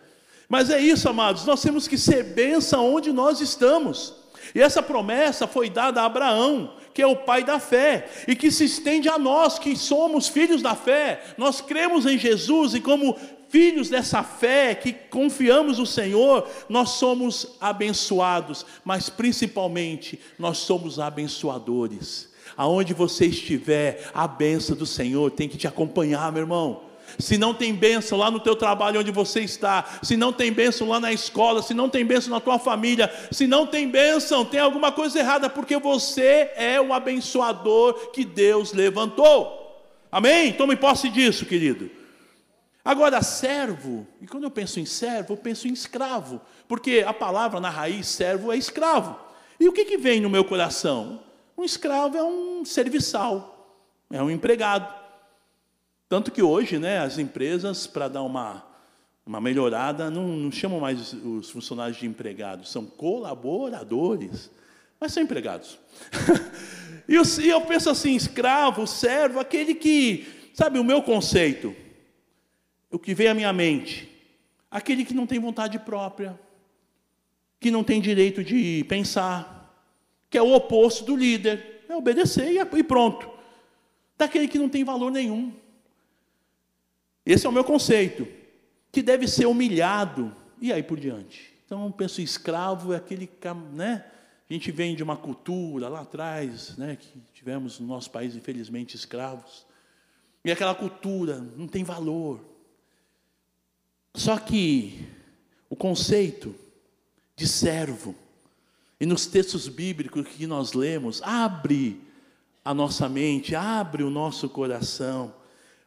Mas 0.50 0.70
é 0.70 0.80
isso, 0.80 1.10
amados, 1.10 1.46
nós 1.46 1.62
temos 1.62 1.88
que 1.88 1.98
ser 1.98 2.24
bênção 2.24 2.94
onde 2.94 3.12
nós 3.12 3.42
estamos. 3.42 4.14
E 4.54 4.62
essa 4.62 4.84
promessa 4.84 5.48
foi 5.48 5.70
dada 5.70 6.02
a 6.02 6.06
Abraão, 6.06 6.76
que 6.94 7.02
é 7.02 7.08
o 7.08 7.16
pai 7.16 7.44
da 7.44 7.60
fé, 7.60 8.08
e 8.28 8.36
que 8.36 8.52
se 8.52 8.66
estende 8.66 9.10
a 9.10 9.18
nós, 9.18 9.58
que 9.58 9.76
somos 9.76 10.28
filhos 10.28 10.62
da 10.62 10.76
fé. 10.76 11.24
Nós 11.38 11.62
cremos 11.62 12.06
em 12.06 12.18
Jesus 12.18 12.76
e, 12.76 12.82
como 12.82 13.18
filhos 13.56 13.88
dessa 13.88 14.22
fé, 14.22 14.76
que 14.76 14.92
confiamos 14.92 15.78
no 15.78 15.86
Senhor, 15.86 16.46
nós 16.68 16.90
somos 16.90 17.56
abençoados, 17.62 18.66
mas 18.84 19.10
principalmente 19.10 20.20
nós 20.38 20.58
somos 20.58 21.00
abençoadores. 21.00 22.34
Aonde 22.58 22.94
você 22.94 23.28
estiver, 23.28 24.12
a 24.14 24.28
benção 24.28 24.76
do 24.76 24.86
Senhor 24.86 25.32
tem 25.32 25.48
que 25.48 25.58
te 25.58 25.70
acompanhar, 25.70 26.34
meu 26.34 26.42
irmão. 26.42 26.82
Se 27.18 27.38
não 27.38 27.54
tem 27.54 27.74
bênção 27.74 28.18
lá 28.18 28.30
no 28.30 28.42
teu 28.42 28.58
trabalho 28.58 29.00
onde 29.00 29.10
você 29.10 29.40
está, 29.40 29.86
se 30.04 30.18
não 30.18 30.34
tem 30.34 30.52
bênção 30.52 30.90
lá 30.90 31.00
na 31.00 31.14
escola, 31.14 31.62
se 31.62 31.74
não 31.74 31.88
tem 31.88 32.06
bênção 32.06 32.32
na 32.32 32.42
tua 32.42 32.60
família, 32.60 33.10
se 33.32 33.48
não 33.48 33.66
tem 33.66 33.88
bênção, 33.88 34.44
tem 34.44 34.60
alguma 34.60 34.92
coisa 34.92 35.18
errada, 35.18 35.50
porque 35.50 35.78
você 35.78 36.52
é 36.58 36.82
o 36.82 36.92
abençoador 36.92 38.12
que 38.12 38.26
Deus 38.26 38.74
levantou. 38.74 39.80
Amém? 40.12 40.52
Tome 40.52 40.76
posse 40.76 41.08
disso, 41.08 41.46
querido. 41.46 41.90
Agora, 42.86 43.20
servo, 43.24 44.06
e 44.22 44.28
quando 44.28 44.44
eu 44.44 44.52
penso 44.52 44.80
em 44.80 44.86
servo, 44.86 45.34
eu 45.34 45.38
penso 45.38 45.68
em 45.68 45.74
escravo, 45.74 46.40
porque 46.68 47.04
a 47.06 47.12
palavra 47.12 47.60
na 47.60 47.72
raiz 47.72 48.06
servo 48.06 48.52
é 48.52 48.58
escravo. 48.58 49.20
E 49.60 49.68
o 49.68 49.74
que, 49.74 49.86
que 49.86 49.98
vem 49.98 50.22
no 50.22 50.30
meu 50.30 50.46
coração? 50.46 51.20
Um 51.58 51.64
escravo 51.64 52.16
é 52.16 52.24
um 52.24 52.64
serviçal, 52.64 53.82
é 54.12 54.22
um 54.22 54.30
empregado. 54.30 54.94
Tanto 56.08 56.32
que 56.32 56.44
hoje, 56.44 56.78
né, 56.78 57.00
as 57.00 57.18
empresas, 57.18 57.88
para 57.88 58.08
dar 58.08 58.22
uma, 58.22 58.64
uma 59.26 59.42
melhorada, 59.42 60.12
não, 60.12 60.28
não 60.28 60.52
chamam 60.52 60.80
mais 60.80 61.12
os 61.12 61.50
funcionários 61.50 61.98
de 61.98 62.06
empregados, 62.06 62.72
são 62.72 62.86
colaboradores, 62.86 64.52
mas 65.00 65.12
são 65.12 65.24
empregados. 65.24 65.80
e, 67.10 67.16
eu, 67.16 67.24
e 67.42 67.50
eu 67.50 67.62
penso 67.62 67.90
assim: 67.90 68.16
escravo, 68.16 68.86
servo, 68.86 69.40
aquele 69.40 69.74
que, 69.74 70.52
sabe, 70.54 70.78
o 70.78 70.84
meu 70.84 71.02
conceito, 71.02 71.76
o 72.92 73.00
que 73.00 73.14
vem 73.14 73.28
à 73.28 73.34
minha 73.34 73.52
mente, 73.52 74.10
aquele 74.70 75.04
que 75.06 75.14
não 75.14 75.28
tem 75.28 75.40
vontade 75.40 75.78
própria, 75.80 76.40
que 77.60 77.72
não 77.72 77.84
tem 77.84 78.00
direito 78.00 78.44
de 78.44 78.86
pensar, 78.88 79.56
que 80.30 80.38
é 80.38 80.42
o 80.42 80.54
oposto 80.54 81.04
do 81.04 81.16
líder. 81.16 81.84
É 81.88 81.96
obedecer 81.96 82.52
e 82.52 82.84
pronto. 82.84 83.30
Daquele 84.18 84.48
que 84.48 84.58
não 84.58 84.68
tem 84.68 84.84
valor 84.84 85.12
nenhum. 85.12 85.54
Esse 87.26 87.46
é 87.46 87.50
o 87.50 87.54
meu 87.54 87.64
conceito. 87.64 88.28
Que 88.92 89.02
deve 89.02 89.28
ser 89.28 89.46
humilhado. 89.46 90.36
E 90.60 90.74
aí 90.74 90.84
por 90.84 91.00
diante. 91.00 91.54
Então, 91.66 91.92
penso 91.92 92.22
escravo 92.22 92.94
é 92.94 92.98
aquele, 92.98 93.30
né? 93.74 94.06
A 94.50 94.54
gente 94.54 94.72
vem 94.72 94.96
de 94.96 95.04
uma 95.04 95.18
cultura 95.18 95.90
lá 95.90 96.02
atrás, 96.02 96.78
né? 96.78 96.96
Que 96.96 97.20
tivemos 97.34 97.80
no 97.80 97.88
nosso 97.88 98.12
país, 98.12 98.36
infelizmente, 98.36 98.96
escravos. 98.96 99.66
E 100.44 100.52
aquela 100.52 100.76
cultura 100.76 101.38
não 101.56 101.68
tem 101.68 101.84
valor. 101.84 102.40
Só 104.16 104.40
que 104.40 105.06
o 105.70 105.76
conceito 105.76 106.56
de 107.36 107.46
servo 107.46 108.16
e 108.98 109.06
nos 109.06 109.28
textos 109.28 109.68
bíblicos 109.68 110.26
que 110.26 110.48
nós 110.48 110.72
lemos, 110.72 111.22
abre 111.22 112.02
a 112.64 112.74
nossa 112.74 113.10
mente, 113.10 113.54
abre 113.54 114.04
o 114.04 114.10
nosso 114.10 114.48
coração, 114.48 115.36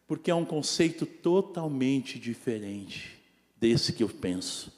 porque 0.07 0.31
é 0.31 0.35
um 0.35 0.45
conceito 0.45 1.07
totalmente 1.07 2.19
diferente 2.19 3.19
desse 3.57 3.95
que 3.95 4.03
eu 4.03 4.09
penso. 4.11 4.71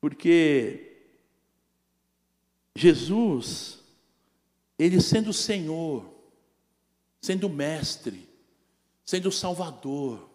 Porque 0.00 1.02
Jesus, 2.74 3.78
ele 4.78 5.00
sendo 5.02 5.34
Senhor, 5.34 6.04
sendo 7.20 7.48
Mestre, 7.48 8.26
sendo 9.04 9.30
Salvador, 9.30 10.31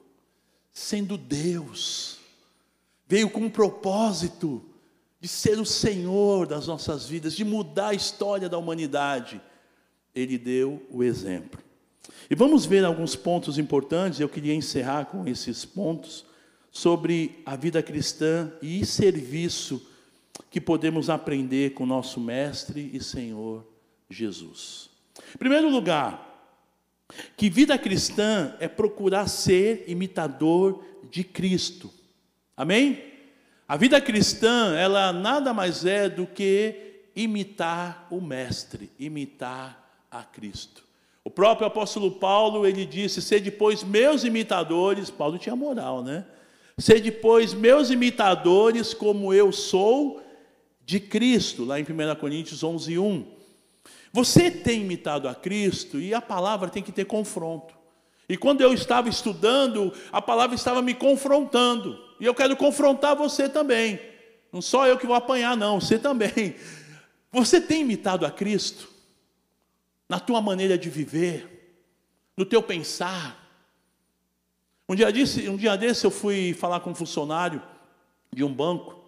sendo 0.77 1.17
Deus, 1.17 2.19
veio 3.07 3.31
com 3.31 3.39
um 3.39 3.50
propósito 3.50 4.63
de 5.19 5.27
ser 5.27 5.60
o 5.60 5.65
Senhor 5.65 6.46
das 6.46 6.67
nossas 6.67 7.07
vidas, 7.07 7.34
de 7.34 7.43
mudar 7.43 7.88
a 7.88 7.93
história 7.96 8.48
da 8.48 8.60
humanidade. 8.60 9.41
Ele 10.13 10.38
deu 10.38 10.86
o 10.91 11.03
exemplo. 11.03 11.60
E 12.29 12.36
vamos 12.36 12.67
ver 12.67 12.86
alguns 12.86 13.15
pontos 13.15 13.57
importantes, 13.57 14.19
eu 14.19 14.29
queria 14.29 14.53
encerrar 14.53 15.05
com 15.05 15.27
esses 15.27 15.65
pontos, 15.65 16.24
sobre 16.72 17.41
a 17.43 17.55
vida 17.55 17.81
cristã 17.81 18.53
e 18.62 18.86
serviço 18.86 19.81
que 20.51 20.62
podemos 20.62 21.10
aprender 21.10 21.74
com 21.74 21.88
nosso 21.88 22.19
Mestre 22.19 22.91
e 22.93 23.03
Senhor 23.03 23.65
Jesus. 24.07 24.91
Em 25.34 25.39
primeiro 25.39 25.72
lugar, 25.72 26.26
que 27.36 27.50
vida 27.50 27.78
cristã 27.78 28.56
é 28.60 28.68
procurar 28.68 29.28
ser 29.28 29.86
imitador 29.88 30.84
de 31.10 31.24
Cristo. 31.24 31.92
Amém? 32.56 33.04
A 33.68 33.76
vida 33.76 34.00
cristã, 34.00 34.76
ela 34.76 35.12
nada 35.12 35.54
mais 35.54 35.86
é 35.86 36.08
do 36.10 36.26
que 36.26 37.02
imitar 37.16 38.08
o 38.10 38.22
mestre, 38.22 38.90
imitar 39.00 40.06
a 40.10 40.24
Cristo. 40.24 40.84
O 41.24 41.30
próprio 41.30 41.68
apóstolo 41.68 42.12
Paulo, 42.12 42.66
ele 42.66 42.86
disse: 42.86 43.22
"Sede 43.22 43.52
depois 43.52 43.84
meus 43.84 44.24
imitadores". 44.24 45.10
Paulo 45.10 45.38
tinha 45.38 45.56
moral, 45.56 46.02
né? 46.04 46.26
"Sede 46.78 47.12
depois 47.12 47.54
meus 47.54 47.90
imitadores, 47.90 48.94
como 48.94 49.34
eu 49.34 49.52
sou 49.52 50.22
de 50.86 51.00
Cristo", 51.00 51.66
lá 51.66 51.80
em 51.80 51.84
1 51.84 52.16
Coríntios 52.16 52.64
11:1. 52.64 53.37
Você 54.17 54.50
tem 54.50 54.81
imitado 54.81 55.29
a 55.29 55.36
Cristo 55.36 56.00
e 56.00 56.12
a 56.12 56.19
palavra 56.19 56.71
tem 56.71 56.81
que 56.81 56.91
ter 56.91 57.05
confronto. 57.05 57.75
E 58.27 58.36
quando 58.36 58.62
eu 58.62 58.74
estava 58.74 59.07
estudando, 59.07 59.93
a 60.12 60.19
palavra 60.19 60.55
estava 60.55 60.81
me 60.81 60.95
confrontando. 60.95 62.03
E 62.19 62.25
eu 62.25 62.33
quero 62.33 62.57
confrontar 62.57 63.15
você 63.15 63.47
também. 63.47 64.01
Não 64.51 64.59
só 64.59 64.88
eu 64.88 64.97
que 64.97 65.05
vou 65.05 65.15
apanhar, 65.15 65.55
não, 65.55 65.79
você 65.79 66.00
também. 66.00 66.55
Você 67.31 67.62
tem 67.62 67.81
imitado 67.81 68.25
a 68.25 68.31
Cristo? 68.31 68.89
Na 70.09 70.19
tua 70.19 70.41
maneira 70.41 70.79
de 70.79 70.89
viver? 70.89 71.86
No 72.36 72.43
teu 72.43 72.63
pensar? 72.63 73.47
Um 74.89 74.95
dia, 74.95 75.12
desse, 75.12 75.47
um 75.47 75.57
dia 75.57 75.75
desse 75.75 76.05
eu 76.05 76.09
fui 76.09 76.55
falar 76.55 76.79
com 76.79 76.89
um 76.89 76.95
funcionário 76.95 77.62
de 78.33 78.43
um 78.43 78.51
banco. 78.51 79.00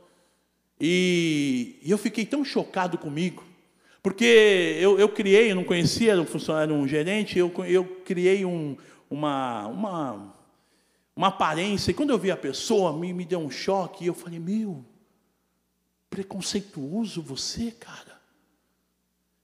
E, 0.79 1.79
e 1.81 1.89
eu 1.89 1.97
fiquei 1.97 2.27
tão 2.27 2.45
chocado 2.45 2.95
comigo. 2.95 3.48
Porque 4.01 4.77
eu, 4.79 4.97
eu 4.97 5.09
criei, 5.09 5.51
eu 5.51 5.55
não 5.55 5.63
conhecia, 5.63 6.13
era 6.13 6.21
um 6.21 6.25
funcionário, 6.25 6.73
um 6.73 6.87
gerente, 6.87 7.37
eu, 7.37 7.51
eu 7.65 7.85
criei 8.05 8.45
um, 8.45 8.77
uma, 9.09 9.67
uma, 9.67 10.35
uma 11.15 11.27
aparência. 11.27 11.91
E 11.91 11.93
quando 11.93 12.11
eu 12.11 12.17
vi 12.17 12.31
a 12.31 12.37
pessoa, 12.37 12.97
me, 12.97 13.11
me 13.11 13.25
deu 13.25 13.39
um 13.39 13.49
choque. 13.49 14.03
E 14.03 14.07
eu 14.07 14.13
falei, 14.13 14.39
meu, 14.39 14.85
preconceituoso 16.09 17.21
você, 17.21 17.71
cara. 17.71 18.19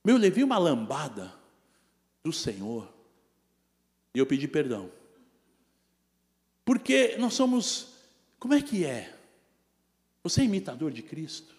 Meu, 0.04 0.14
eu 0.14 0.20
levei 0.20 0.44
uma 0.44 0.56
lambada 0.56 1.34
do 2.22 2.32
Senhor. 2.32 2.88
E 4.14 4.18
eu 4.18 4.26
pedi 4.26 4.46
perdão. 4.46 4.90
Porque 6.64 7.16
nós 7.18 7.34
somos, 7.34 7.88
como 8.38 8.54
é 8.54 8.62
que 8.62 8.84
é? 8.84 9.14
Você 10.22 10.40
é 10.40 10.44
imitador 10.44 10.90
de 10.90 11.02
Cristo? 11.02 11.55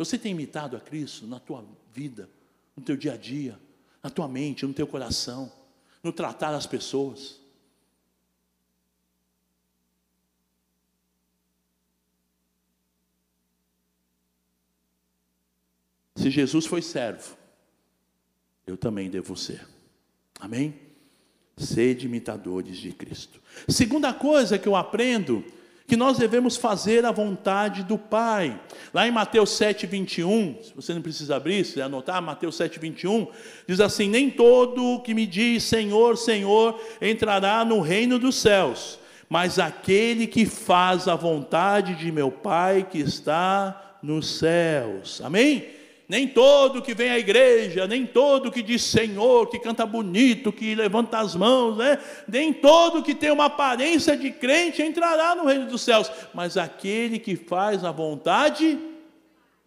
Você 0.00 0.16
tem 0.16 0.32
imitado 0.32 0.78
a 0.78 0.80
Cristo 0.80 1.26
na 1.26 1.38
tua 1.38 1.62
vida, 1.92 2.26
no 2.74 2.82
teu 2.82 2.96
dia 2.96 3.12
a 3.12 3.16
dia, 3.18 3.60
na 4.02 4.08
tua 4.08 4.26
mente, 4.26 4.64
no 4.64 4.72
teu 4.72 4.86
coração, 4.86 5.52
no 6.02 6.10
tratar 6.10 6.54
as 6.54 6.66
pessoas? 6.66 7.38
Se 16.16 16.30
Jesus 16.30 16.64
foi 16.64 16.80
servo, 16.80 17.36
eu 18.66 18.78
também 18.78 19.10
devo 19.10 19.36
ser. 19.36 19.68
Amém? 20.38 20.80
Sede 21.58 22.06
imitadores 22.06 22.78
de 22.78 22.90
Cristo. 22.90 23.38
Segunda 23.68 24.14
coisa 24.14 24.58
que 24.58 24.66
eu 24.66 24.76
aprendo 24.76 25.44
que 25.90 25.96
nós 25.96 26.18
devemos 26.18 26.56
fazer 26.56 27.04
a 27.04 27.10
vontade 27.10 27.82
do 27.82 27.98
Pai. 27.98 28.56
Lá 28.94 29.08
em 29.08 29.10
Mateus 29.10 29.50
7, 29.56 29.88
21, 29.88 30.56
se 30.62 30.72
você 30.72 30.94
não 30.94 31.02
precisa 31.02 31.34
abrir, 31.34 31.64
se 31.64 31.82
anotar, 31.82 32.22
Mateus 32.22 32.54
7, 32.54 32.78
21, 32.78 33.26
diz 33.66 33.80
assim: 33.80 34.08
Nem 34.08 34.30
todo 34.30 35.00
que 35.00 35.12
me 35.12 35.26
diz 35.26 35.64
Senhor, 35.64 36.16
Senhor 36.16 36.80
entrará 37.02 37.64
no 37.64 37.80
reino 37.80 38.20
dos 38.20 38.36
céus, 38.36 39.00
mas 39.28 39.58
aquele 39.58 40.28
que 40.28 40.46
faz 40.46 41.08
a 41.08 41.16
vontade 41.16 41.96
de 41.96 42.12
meu 42.12 42.30
Pai 42.30 42.86
que 42.88 42.98
está 42.98 43.98
nos 44.00 44.38
céus. 44.38 45.20
Amém? 45.24 45.79
Nem 46.10 46.26
todo 46.26 46.82
que 46.82 46.92
vem 46.92 47.08
à 47.08 47.20
igreja, 47.20 47.86
nem 47.86 48.04
todo 48.04 48.50
que 48.50 48.64
diz 48.64 48.82
Senhor, 48.82 49.48
que 49.48 49.60
canta 49.60 49.86
bonito, 49.86 50.50
que 50.50 50.74
levanta 50.74 51.20
as 51.20 51.36
mãos, 51.36 51.76
né? 51.76 52.00
nem 52.26 52.52
todo 52.52 53.00
que 53.00 53.14
tem 53.14 53.30
uma 53.30 53.44
aparência 53.44 54.16
de 54.16 54.28
crente 54.32 54.82
entrará 54.82 55.36
no 55.36 55.46
reino 55.46 55.66
dos 55.66 55.82
céus, 55.82 56.10
mas 56.34 56.56
aquele 56.56 57.16
que 57.16 57.36
faz 57.36 57.84
a 57.84 57.92
vontade 57.92 58.76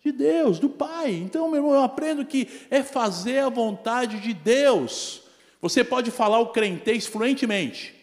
de 0.03 0.11
Deus, 0.11 0.59
do 0.59 0.67
Pai. 0.67 1.11
Então, 1.13 1.47
meu 1.47 1.61
irmão, 1.61 1.75
eu 1.75 1.81
aprendo 1.81 2.25
que 2.25 2.49
é 2.69 2.83
fazer 2.83 3.39
a 3.39 3.47
vontade 3.47 4.19
de 4.19 4.33
Deus. 4.33 5.21
Você 5.61 5.81
pode 5.81 6.11
falar 6.11 6.39
o 6.39 6.47
crentez 6.47 7.05
fluentemente. 7.05 7.95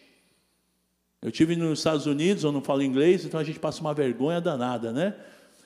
Eu 1.21 1.31
tive 1.31 1.55
nos 1.55 1.77
Estados 1.77 2.07
Unidos, 2.07 2.43
eu 2.43 2.51
não 2.51 2.63
falo 2.63 2.81
inglês, 2.81 3.23
então 3.23 3.39
a 3.39 3.43
gente 3.43 3.59
passa 3.59 3.81
uma 3.81 3.93
vergonha 3.93 4.41
danada, 4.41 4.91
né? 4.91 5.13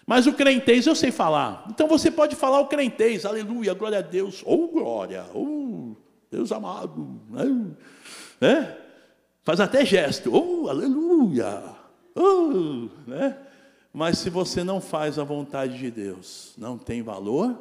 Mas 0.06 0.28
o 0.28 0.34
crentez 0.34 0.86
eu 0.86 0.96
sei 0.96 1.12
falar. 1.12 1.66
Então 1.70 1.88
você 1.88 2.12
pode 2.12 2.36
falar 2.36 2.60
o 2.60 2.68
crentez, 2.68 3.26
aleluia, 3.26 3.74
glória 3.74 4.00
a 4.00 4.02
Deus, 4.02 4.44
ou 4.46 4.66
oh, 4.66 4.68
glória, 4.68 5.26
oh, 5.34 5.96
Deus 6.30 6.52
amado, 6.52 7.20
né? 7.30 7.66
né? 8.40 8.78
Faz 9.44 9.60
até 9.60 9.84
gesto, 9.86 10.32
oh, 10.34 10.70
aleluia, 10.70 11.64
oh, 12.16 12.90
né? 13.08 13.38
Mas 13.92 14.18
se 14.18 14.30
você 14.30 14.64
não 14.64 14.82
faz 14.82 15.18
a 15.18 15.24
vontade 15.24 15.78
de 15.78 15.90
Deus, 15.90 16.54
não 16.58 16.78
tem 16.78 17.02
valor 17.02 17.58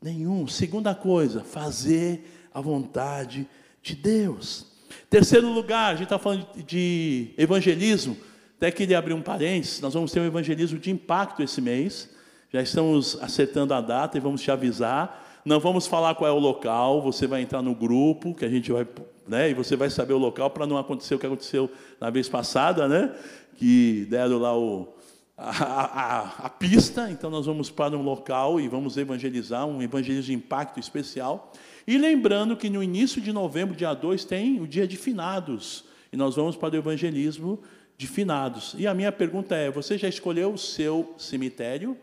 nenhum. 0.00 0.46
Segunda 0.46 0.94
coisa, 0.94 1.42
fazer 1.42 2.48
a 2.54 2.60
vontade 2.60 3.48
de 3.82 3.96
Deus. 3.96 4.66
Terceiro 5.10 5.50
lugar, 5.52 5.88
a 5.88 5.94
gente 5.94 6.04
está 6.04 6.18
falando 6.18 6.46
de 6.64 7.34
evangelismo. 7.36 8.16
Até 8.58 8.72
queria 8.72 8.98
abrir 8.98 9.14
um 9.14 9.22
parênteses, 9.22 9.80
nós 9.80 9.94
vamos 9.94 10.10
ter 10.10 10.18
um 10.18 10.26
evangelismo 10.26 10.80
de 10.80 10.90
impacto 10.90 11.44
esse 11.44 11.60
mês. 11.60 12.10
Já 12.52 12.60
estamos 12.60 13.16
acertando 13.22 13.72
a 13.72 13.80
data 13.80 14.18
e 14.18 14.20
vamos 14.20 14.42
te 14.42 14.50
avisar. 14.50 15.40
Não 15.44 15.60
vamos 15.60 15.86
falar 15.86 16.16
qual 16.16 16.28
é 16.28 16.32
o 16.32 16.40
local, 16.40 17.00
você 17.00 17.28
vai 17.28 17.40
entrar 17.40 17.62
no 17.62 17.72
grupo, 17.72 18.34
que 18.34 18.44
a 18.44 18.48
gente 18.48 18.72
vai, 18.72 18.84
né, 19.28 19.50
e 19.50 19.54
você 19.54 19.76
vai 19.76 19.88
saber 19.88 20.14
o 20.14 20.18
local 20.18 20.50
para 20.50 20.66
não 20.66 20.76
acontecer 20.76 21.14
o 21.14 21.20
que 21.20 21.26
aconteceu 21.26 21.70
na 22.00 22.10
vez 22.10 22.28
passada, 22.28 22.88
né? 22.88 23.14
Que 23.56 24.04
deram 24.10 24.38
lá 24.38 24.58
o, 24.58 24.92
a, 25.36 25.50
a, 25.50 26.46
a, 26.46 26.50
pista, 26.50 27.08
então 27.12 27.30
nós 27.30 27.46
vamos 27.46 27.70
para 27.70 27.96
um 27.96 28.02
local 28.02 28.60
e 28.60 28.66
vamos 28.66 28.96
evangelizar, 28.96 29.64
um 29.66 29.80
evangelismo 29.80 30.24
de 30.24 30.34
impacto 30.34 30.80
especial. 30.80 31.52
E 31.86 31.96
lembrando 31.96 32.56
que 32.56 32.68
no 32.68 32.82
início 32.82 33.22
de 33.22 33.32
novembro, 33.32 33.76
dia 33.76 33.94
2, 33.94 34.24
tem 34.24 34.60
o 34.60 34.66
dia 34.66 34.86
de 34.86 34.96
finados. 34.96 35.84
E 36.12 36.16
nós 36.16 36.34
vamos 36.34 36.56
para 36.56 36.74
o 36.74 36.78
evangelismo 36.78 37.60
de 37.98 38.06
finados. 38.06 38.76
E 38.78 38.86
a 38.86 38.94
minha 38.94 39.10
pergunta 39.10 39.56
é: 39.56 39.70
você 39.70 39.98
já 39.98 40.08
escolheu 40.08 40.54
o 40.54 40.58
seu 40.58 41.14
cemitério? 41.18 41.98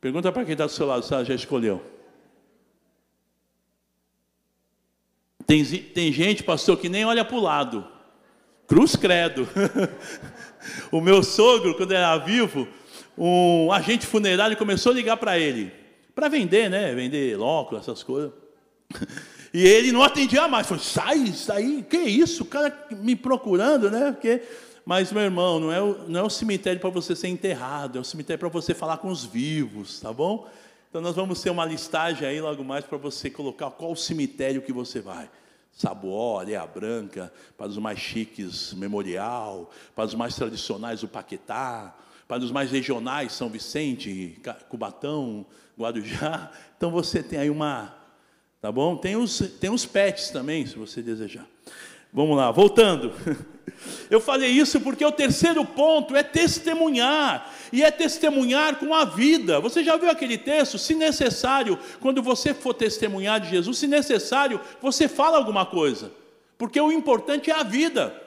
Pergunta 0.00 0.32
para 0.32 0.44
quem 0.44 0.52
está 0.52 0.64
do 0.64 0.72
seu 0.72 0.86
lado 0.86 1.04
se 1.04 1.12
ela 1.12 1.24
já 1.24 1.34
escolheu. 1.34 1.82
Tem, 5.46 5.64
tem 5.64 6.12
gente, 6.12 6.42
pastor, 6.42 6.78
que 6.78 6.88
nem 6.88 7.04
olha 7.04 7.24
para 7.24 7.36
o 7.36 7.40
lado. 7.40 7.86
Cruz 8.66 8.96
credo. 8.96 9.48
o 10.90 11.00
meu 11.00 11.22
sogro, 11.22 11.74
quando 11.74 11.92
era 11.92 12.16
vivo, 12.18 12.66
um 13.16 13.72
agente 13.72 14.06
funerário 14.06 14.56
começou 14.56 14.92
a 14.92 14.94
ligar 14.94 15.16
para 15.16 15.38
ele. 15.38 15.72
Para 16.14 16.28
vender, 16.28 16.68
né? 16.68 16.94
Vender 16.94 17.36
loco, 17.36 17.76
essas 17.76 18.02
coisas. 18.02 18.32
E 19.50 19.66
ele 19.66 19.92
não 19.92 20.02
atendia 20.02 20.46
mais. 20.46 20.66
Falou, 20.66 20.84
sai, 20.84 21.28
sai. 21.28 21.82
Que 21.88 21.96
isso? 21.96 22.42
O 22.42 22.46
cara 22.46 22.86
me 22.90 23.16
procurando, 23.16 23.90
né? 23.90 24.12
Porque 24.12 24.42
mas, 24.88 25.12
meu 25.12 25.20
irmão, 25.20 25.60
não 25.60 25.70
é 25.70 25.82
o, 25.82 26.08
não 26.08 26.20
é 26.20 26.22
o 26.22 26.30
cemitério 26.30 26.80
para 26.80 26.88
você 26.88 27.14
ser 27.14 27.28
enterrado, 27.28 27.98
é 27.98 28.00
o 28.00 28.04
cemitério 28.04 28.38
para 28.38 28.48
você 28.48 28.72
falar 28.72 28.96
com 28.96 29.08
os 29.08 29.22
vivos, 29.22 30.00
tá 30.00 30.10
bom? 30.10 30.48
Então, 30.88 31.02
nós 31.02 31.14
vamos 31.14 31.42
ter 31.42 31.50
uma 31.50 31.66
listagem 31.66 32.26
aí 32.26 32.40
logo 32.40 32.64
mais 32.64 32.86
para 32.86 32.96
você 32.96 33.28
colocar 33.28 33.70
qual 33.70 33.94
cemitério 33.94 34.62
que 34.62 34.72
você 34.72 34.98
vai. 34.98 35.28
Sabuó, 35.74 36.40
Areia 36.40 36.66
Branca, 36.66 37.30
para 37.54 37.66
os 37.66 37.76
mais 37.76 37.98
chiques, 37.98 38.72
Memorial, 38.72 39.70
para 39.94 40.06
os 40.06 40.14
mais 40.14 40.34
tradicionais, 40.34 41.02
o 41.02 41.08
Paquetá, 41.08 41.94
para 42.26 42.42
os 42.42 42.50
mais 42.50 42.70
regionais, 42.70 43.32
São 43.32 43.50
Vicente, 43.50 44.40
Cubatão, 44.70 45.44
Guarujá. 45.78 46.50
Então, 46.78 46.90
você 46.90 47.22
tem 47.22 47.38
aí 47.38 47.50
uma, 47.50 47.94
tá 48.58 48.72
bom? 48.72 48.96
Tem 48.96 49.16
os, 49.16 49.38
tem 49.60 49.68
os 49.68 49.84
pets 49.84 50.30
também, 50.30 50.64
se 50.64 50.78
você 50.78 51.02
desejar. 51.02 51.46
Vamos 52.12 52.36
lá, 52.36 52.50
voltando. 52.50 53.12
Eu 54.10 54.20
falei 54.20 54.50
isso 54.50 54.80
porque 54.80 55.04
o 55.04 55.12
terceiro 55.12 55.64
ponto 55.64 56.16
é 56.16 56.22
testemunhar, 56.22 57.52
e 57.72 57.82
é 57.82 57.90
testemunhar 57.90 58.76
com 58.76 58.94
a 58.94 59.04
vida. 59.04 59.60
Você 59.60 59.84
já 59.84 59.96
viu 59.96 60.10
aquele 60.10 60.38
texto? 60.38 60.78
Se 60.78 60.94
necessário, 60.94 61.78
quando 62.00 62.22
você 62.22 62.54
for 62.54 62.74
testemunhar 62.74 63.40
de 63.40 63.50
Jesus, 63.50 63.78
se 63.78 63.86
necessário, 63.86 64.60
você 64.80 65.06
fala 65.06 65.36
alguma 65.36 65.66
coisa, 65.66 66.10
porque 66.56 66.80
o 66.80 66.90
importante 66.90 67.50
é 67.50 67.54
a 67.54 67.62
vida. 67.62 68.20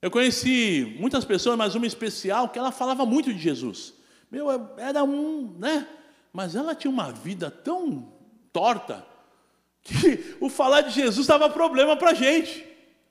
Eu 0.00 0.10
conheci 0.10 0.96
muitas 1.00 1.24
pessoas, 1.24 1.58
mas 1.58 1.74
uma 1.74 1.86
especial, 1.86 2.48
que 2.48 2.58
ela 2.58 2.70
falava 2.70 3.04
muito 3.04 3.32
de 3.34 3.38
Jesus. 3.38 3.94
Meu, 4.30 4.48
era 4.76 5.02
um, 5.02 5.54
né? 5.58 5.86
Mas 6.32 6.54
ela 6.54 6.74
tinha 6.74 6.90
uma 6.90 7.10
vida 7.10 7.50
tão 7.50 8.12
torta, 8.52 9.04
que 9.82 10.36
o 10.40 10.48
falar 10.48 10.82
de 10.82 10.90
Jesus 10.90 11.26
dava 11.26 11.50
problema 11.50 11.96
para 11.96 12.10
a 12.10 12.14
gente. 12.14 12.67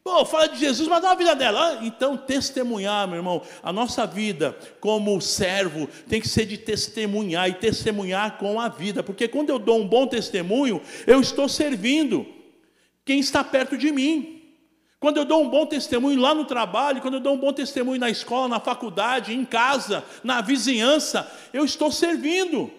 Pô, 0.07 0.23
fala 0.23 0.47
de 0.47 0.57
Jesus, 0.57 0.87
mas 0.87 1.01
dá 1.01 1.11
a 1.11 1.15
vida 1.15 1.35
dela. 1.35 1.79
Então, 1.81 2.15
testemunhar, 2.15 3.05
meu 3.09 3.17
irmão, 3.17 3.41
a 3.61 3.73
nossa 3.73 4.07
vida 4.07 4.57
como 4.79 5.19
servo 5.19 5.85
tem 6.07 6.21
que 6.21 6.29
ser 6.29 6.45
de 6.45 6.57
testemunhar 6.57 7.49
e 7.49 7.55
testemunhar 7.55 8.37
com 8.37 8.57
a 8.57 8.69
vida, 8.69 9.03
porque 9.03 9.27
quando 9.27 9.49
eu 9.49 9.59
dou 9.59 9.81
um 9.81 9.85
bom 9.85 10.07
testemunho, 10.07 10.81
eu 11.05 11.19
estou 11.19 11.49
servindo 11.49 12.25
quem 13.03 13.19
está 13.19 13.43
perto 13.43 13.77
de 13.77 13.91
mim. 13.91 14.41
Quando 14.97 15.17
eu 15.17 15.25
dou 15.25 15.43
um 15.43 15.49
bom 15.49 15.65
testemunho 15.65 16.21
lá 16.21 16.33
no 16.33 16.45
trabalho, 16.45 17.01
quando 17.01 17.15
eu 17.15 17.19
dou 17.19 17.33
um 17.33 17.37
bom 17.37 17.51
testemunho 17.51 17.99
na 17.99 18.09
escola, 18.09 18.47
na 18.47 18.61
faculdade, 18.61 19.33
em 19.33 19.43
casa, 19.43 20.05
na 20.23 20.39
vizinhança, 20.39 21.29
eu 21.51 21.65
estou 21.65 21.91
servindo. 21.91 22.71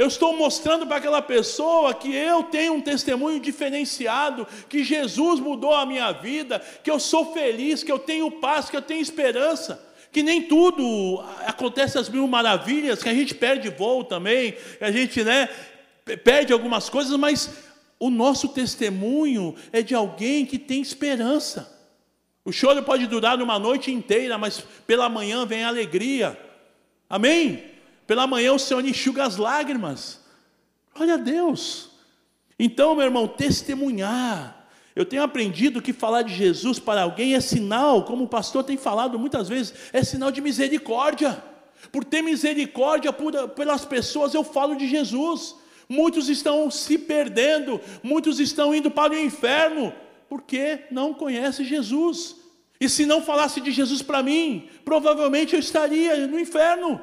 Eu 0.00 0.06
estou 0.06 0.34
mostrando 0.34 0.86
para 0.86 0.96
aquela 0.96 1.20
pessoa 1.20 1.92
que 1.92 2.10
eu 2.16 2.44
tenho 2.44 2.72
um 2.72 2.80
testemunho 2.80 3.38
diferenciado, 3.38 4.48
que 4.66 4.82
Jesus 4.82 5.38
mudou 5.38 5.74
a 5.74 5.84
minha 5.84 6.10
vida, 6.10 6.58
que 6.82 6.90
eu 6.90 6.98
sou 6.98 7.34
feliz, 7.34 7.82
que 7.82 7.92
eu 7.92 7.98
tenho 7.98 8.30
paz, 8.30 8.70
que 8.70 8.76
eu 8.78 8.80
tenho 8.80 9.02
esperança. 9.02 9.78
Que 10.10 10.22
nem 10.22 10.40
tudo 10.40 11.22
acontece 11.44 11.98
as 11.98 12.08
mil 12.08 12.26
maravilhas, 12.26 13.02
que 13.02 13.10
a 13.10 13.14
gente 13.14 13.34
perde 13.34 13.68
voo 13.68 14.02
também, 14.02 14.52
que 14.78 14.84
a 14.84 14.90
gente 14.90 15.22
né, 15.22 15.50
perde 16.24 16.50
algumas 16.50 16.88
coisas, 16.88 17.14
mas 17.18 17.50
o 17.98 18.08
nosso 18.08 18.48
testemunho 18.48 19.54
é 19.70 19.82
de 19.82 19.94
alguém 19.94 20.46
que 20.46 20.58
tem 20.58 20.80
esperança. 20.80 21.78
O 22.42 22.50
choro 22.52 22.82
pode 22.82 23.06
durar 23.06 23.38
uma 23.42 23.58
noite 23.58 23.92
inteira, 23.92 24.38
mas 24.38 24.64
pela 24.86 25.10
manhã 25.10 25.44
vem 25.44 25.62
a 25.62 25.68
alegria. 25.68 26.40
Amém? 27.06 27.69
Pela 28.10 28.26
manhã 28.26 28.52
o 28.52 28.58
Senhor 28.58 28.84
enxuga 28.84 29.22
as 29.22 29.36
lágrimas. 29.36 30.18
Glória 30.92 31.14
a 31.14 31.16
Deus. 31.16 31.90
Então, 32.58 32.96
meu 32.96 33.04
irmão, 33.04 33.28
testemunhar. 33.28 34.66
Eu 34.96 35.04
tenho 35.04 35.22
aprendido 35.22 35.80
que 35.80 35.92
falar 35.92 36.22
de 36.22 36.34
Jesus 36.34 36.80
para 36.80 37.02
alguém 37.02 37.36
é 37.36 37.40
sinal, 37.40 38.04
como 38.04 38.24
o 38.24 38.28
pastor 38.28 38.64
tem 38.64 38.76
falado 38.76 39.16
muitas 39.16 39.48
vezes, 39.48 39.72
é 39.92 40.02
sinal 40.02 40.32
de 40.32 40.40
misericórdia. 40.40 41.40
Por 41.92 42.02
ter 42.02 42.20
misericórdia 42.20 43.12
por, 43.12 43.50
pelas 43.50 43.84
pessoas, 43.84 44.34
eu 44.34 44.42
falo 44.42 44.74
de 44.74 44.88
Jesus. 44.88 45.54
Muitos 45.88 46.28
estão 46.28 46.68
se 46.68 46.98
perdendo, 46.98 47.80
muitos 48.02 48.40
estão 48.40 48.74
indo 48.74 48.90
para 48.90 49.12
o 49.12 49.18
inferno, 49.20 49.94
porque 50.28 50.80
não 50.90 51.14
conhecem 51.14 51.64
Jesus. 51.64 52.34
E 52.80 52.88
se 52.88 53.06
não 53.06 53.22
falasse 53.22 53.60
de 53.60 53.70
Jesus 53.70 54.02
para 54.02 54.20
mim, 54.20 54.68
provavelmente 54.84 55.54
eu 55.54 55.60
estaria 55.60 56.26
no 56.26 56.40
inferno. 56.40 57.00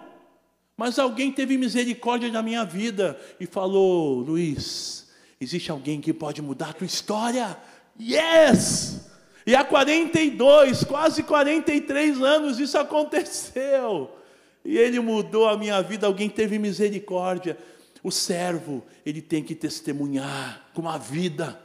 Mas 0.77 0.99
alguém 0.99 1.31
teve 1.31 1.57
misericórdia 1.57 2.29
da 2.29 2.43
minha 2.43 2.63
vida 2.63 3.19
e 3.39 3.47
falou: 3.47 4.19
Luiz, 4.19 5.09
existe 5.41 5.71
alguém 5.71 5.99
que 5.99 6.13
pode 6.13 6.39
mudar 6.41 6.69
a 6.69 6.73
tua 6.73 6.85
história? 6.85 7.57
Yes! 7.99 9.09
E 9.45 9.55
há 9.55 9.63
42, 9.63 10.83
quase 10.83 11.23
43 11.23 12.21
anos 12.21 12.59
isso 12.59 12.77
aconteceu. 12.77 14.15
E 14.63 14.77
ele 14.77 14.99
mudou 14.99 15.47
a 15.47 15.57
minha 15.57 15.81
vida, 15.81 16.05
alguém 16.05 16.29
teve 16.29 16.59
misericórdia. 16.59 17.57
O 18.03 18.11
servo, 18.11 18.85
ele 19.05 19.21
tem 19.21 19.41
que 19.41 19.55
testemunhar 19.55 20.69
com 20.73 20.87
a 20.87 20.97
vida, 20.97 21.59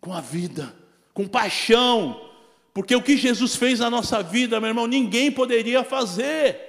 com 0.00 0.12
a 0.12 0.20
vida, 0.20 0.74
com 1.12 1.26
paixão, 1.26 2.28
porque 2.72 2.94
o 2.94 3.02
que 3.02 3.16
Jesus 3.16 3.56
fez 3.56 3.80
na 3.80 3.90
nossa 3.90 4.22
vida, 4.22 4.60
meu 4.60 4.68
irmão, 4.68 4.86
ninguém 4.86 5.32
poderia 5.32 5.82
fazer. 5.82 6.67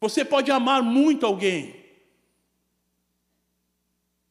Você 0.00 0.24
pode 0.24 0.50
amar 0.50 0.82
muito 0.82 1.24
alguém, 1.24 1.74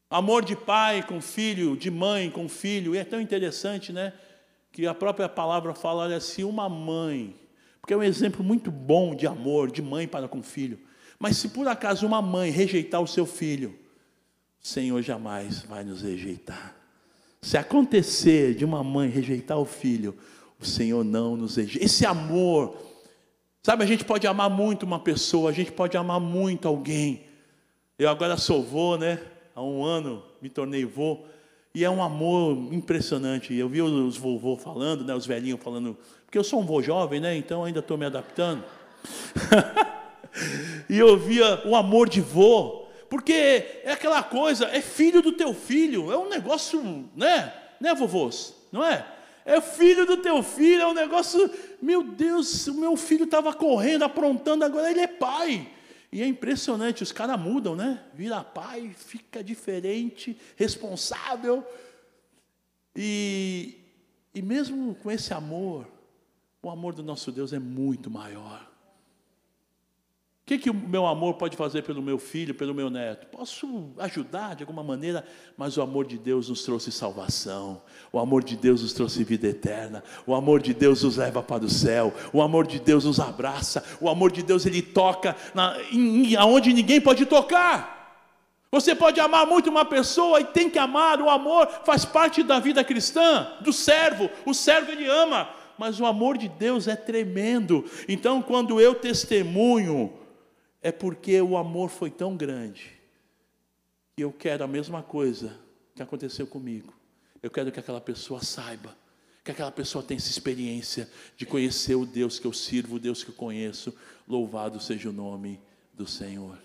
amor 0.09 0.45
de 0.45 0.55
pai 0.55 1.01
com 1.01 1.19
filho, 1.19 1.75
de 1.75 1.89
mãe 1.89 2.29
com 2.29 2.47
filho, 2.47 2.95
e 2.95 2.97
é 2.97 3.03
tão 3.03 3.19
interessante, 3.19 3.91
né? 3.91 4.13
Que 4.71 4.85
a 4.85 4.93
própria 4.93 5.27
palavra 5.27 5.73
fala, 5.73 6.03
olha, 6.03 6.19
se 6.19 6.43
uma 6.43 6.69
mãe 6.69 7.35
porque 7.85 7.93
é 7.93 7.97
um 7.97 8.01
exemplo 8.01 8.43
muito 8.43 8.71
bom 8.71 9.13
de 9.13 9.27
amor, 9.27 9.69
de 9.69 9.79
mãe 9.79 10.07
para 10.07 10.27
com 10.27 10.41
filho. 10.41 10.79
Mas 11.19 11.37
se 11.37 11.49
por 11.49 11.67
acaso 11.67 12.07
uma 12.07 12.19
mãe 12.19 12.49
rejeitar 12.49 12.99
o 12.99 13.05
seu 13.05 13.27
filho, 13.27 13.77
o 14.59 14.65
Senhor 14.65 14.99
jamais 15.03 15.61
vai 15.61 15.83
nos 15.83 16.01
rejeitar. 16.01 16.75
Se 17.43 17.59
acontecer 17.59 18.55
de 18.55 18.65
uma 18.65 18.83
mãe 18.83 19.07
rejeitar 19.07 19.59
o 19.59 19.65
filho, 19.65 20.17
o 20.59 20.65
Senhor 20.65 21.03
não 21.03 21.37
nos 21.37 21.57
rejeita. 21.57 21.85
Esse 21.85 22.07
amor, 22.07 22.75
sabe, 23.65 23.83
a 23.83 23.87
gente 23.87 24.05
pode 24.05 24.27
amar 24.27 24.47
muito 24.47 24.83
uma 24.83 24.99
pessoa, 24.99 25.49
a 25.49 25.51
gente 25.51 25.71
pode 25.71 25.97
amar 25.97 26.19
muito 26.19 26.67
alguém. 26.67 27.23
Eu 27.97 28.07
agora 28.09 28.37
sou 28.37 28.61
vô, 28.61 28.95
né? 28.95 29.19
Há 29.55 29.63
um 29.63 29.83
ano 29.83 30.21
me 30.39 30.49
tornei 30.49 30.85
vô. 30.85 31.25
E 31.73 31.83
é 31.83 31.89
um 31.89 32.03
amor 32.03 32.71
impressionante. 32.71 33.55
Eu 33.55 33.67
vi 33.67 33.81
os 33.81 34.17
vovô 34.17 34.55
falando, 34.55 35.03
né, 35.03 35.15
os 35.15 35.25
velhinhos 35.25 35.59
falando 35.63 35.97
porque 36.25 36.37
eu 36.37 36.43
sou 36.43 36.61
um 36.61 36.63
vô 36.63 36.79
jovem, 36.79 37.19
né? 37.19 37.35
Então 37.35 37.63
ainda 37.63 37.79
estou 37.79 37.97
me 37.97 38.05
adaptando. 38.05 38.63
e 40.87 40.99
eu 40.99 41.17
via 41.17 41.63
o 41.65 41.75
amor 41.75 42.07
de 42.07 42.21
vô, 42.21 42.85
porque 43.09 43.33
é 43.83 43.93
aquela 43.93 44.21
coisa, 44.21 44.65
é 44.67 44.79
filho 44.79 45.23
do 45.23 45.31
teu 45.31 45.55
filho, 45.55 46.11
é 46.11 46.17
um 46.19 46.29
negócio, 46.29 47.09
né? 47.15 47.51
Né, 47.81 47.95
vovôs? 47.95 48.53
Não 48.71 48.85
é? 48.85 49.03
É 49.45 49.61
filho 49.61 50.07
do 50.07 50.17
teu 50.17 50.41
filho, 50.41 50.81
é 50.81 50.87
um 50.87 50.93
negócio, 50.93 51.49
meu 51.79 52.01
Deus, 52.01 52.65
o 52.65 52.73
meu 52.73 52.97
filho 52.97 53.25
estava 53.25 53.53
correndo, 53.53 54.03
aprontando, 54.03 54.65
agora 54.65 54.89
ele 54.89 55.01
é 55.01 55.07
pai. 55.07 55.71
E 56.11 56.23
é 56.23 56.27
impressionante, 56.27 57.03
os 57.03 57.11
caras 57.11 57.39
mudam, 57.39 57.75
né? 57.75 58.03
Vira 58.13 58.43
pai, 58.43 58.95
fica 58.97 59.43
diferente, 59.43 60.35
responsável. 60.55 61.63
E, 62.95 63.77
e 64.33 64.41
mesmo 64.41 64.95
com 64.95 65.11
esse 65.11 65.31
amor, 65.33 65.87
o 66.63 66.69
amor 66.69 66.95
do 66.95 67.03
nosso 67.03 67.31
Deus 67.31 67.53
é 67.53 67.59
muito 67.59 68.09
maior. 68.09 68.74
O 70.45 70.47
que, 70.47 70.59
que 70.59 70.69
o 70.69 70.75
meu 70.75 71.07
amor 71.07 71.33
pode 71.33 71.57
fazer 71.57 71.81
pelo 71.81 72.03
meu 72.03 72.19
filho, 72.19 72.53
pelo 72.53 72.71
meu 72.71 72.87
neto? 72.87 73.25
Posso 73.35 73.89
ajudar 73.97 74.55
de 74.55 74.61
alguma 74.61 74.83
maneira, 74.83 75.25
mas 75.57 75.75
o 75.75 75.81
amor 75.81 76.05
de 76.05 76.19
Deus 76.19 76.49
nos 76.49 76.61
trouxe 76.61 76.91
salvação, 76.91 77.81
o 78.13 78.19
amor 78.19 78.43
de 78.43 78.55
Deus 78.55 78.83
nos 78.83 78.93
trouxe 78.93 79.23
vida 79.23 79.47
eterna, 79.47 80.03
o 80.23 80.35
amor 80.35 80.61
de 80.61 80.71
Deus 80.71 81.01
nos 81.01 81.17
leva 81.17 81.41
para 81.41 81.65
o 81.65 81.69
céu, 81.69 82.13
o 82.31 82.43
amor 82.43 82.67
de 82.67 82.79
Deus 82.79 83.05
nos 83.05 83.19
abraça, 83.19 83.83
o 83.99 84.07
amor 84.07 84.31
de 84.31 84.43
Deus 84.43 84.67
ele 84.67 84.83
toca 84.83 85.35
na, 85.55 85.81
em, 85.91 86.33
em, 86.33 86.35
aonde 86.35 86.71
ninguém 86.73 87.01
pode 87.01 87.25
tocar. 87.25 88.21
Você 88.71 88.93
pode 88.93 89.19
amar 89.19 89.47
muito 89.47 89.71
uma 89.71 89.83
pessoa 89.83 90.39
e 90.41 90.45
tem 90.45 90.69
que 90.69 90.77
amar, 90.77 91.19
o 91.21 91.27
amor 91.27 91.67
faz 91.83 92.05
parte 92.05 92.43
da 92.43 92.59
vida 92.59 92.83
cristã, 92.83 93.51
do 93.61 93.73
servo, 93.73 94.29
o 94.45 94.53
servo 94.53 94.91
ele 94.91 95.07
ama, 95.07 95.49
mas 95.75 95.99
o 95.99 96.05
amor 96.05 96.37
de 96.37 96.47
Deus 96.47 96.87
é 96.87 96.95
tremendo. 96.95 97.83
Então, 98.07 98.43
quando 98.43 98.79
eu 98.79 98.93
testemunho, 98.93 100.13
é 100.85 100.91
porque 100.91 101.41
o 101.41 101.57
amor 101.57 101.89
foi 101.89 102.11
tão 102.11 102.37
grande 102.37 102.91
que 104.15 104.23
eu 104.23 104.31
quero 104.31 104.63
a 104.63 104.67
mesma 104.67 105.01
coisa 105.01 105.59
que 105.95 106.03
aconteceu 106.03 106.45
comigo. 106.45 106.93
Eu 107.41 107.49
quero 107.49 107.71
que 107.71 107.79
aquela 107.79 107.99
pessoa 107.99 108.43
saiba, 108.43 108.95
que 109.43 109.49
aquela 109.49 109.71
pessoa 109.71 110.03
tenha 110.03 110.19
essa 110.19 110.29
experiência 110.29 111.09
de 111.35 111.43
conhecer 111.43 111.95
o 111.95 112.05
Deus 112.05 112.37
que 112.37 112.45
eu 112.45 112.53
sirvo, 112.53 112.97
o 112.97 112.99
Deus 112.99 113.23
que 113.23 113.31
eu 113.31 113.33
conheço. 113.33 113.97
Louvado 114.27 114.79
seja 114.79 115.09
o 115.09 115.11
nome 115.11 115.59
do 115.91 116.05
Senhor. 116.05 116.59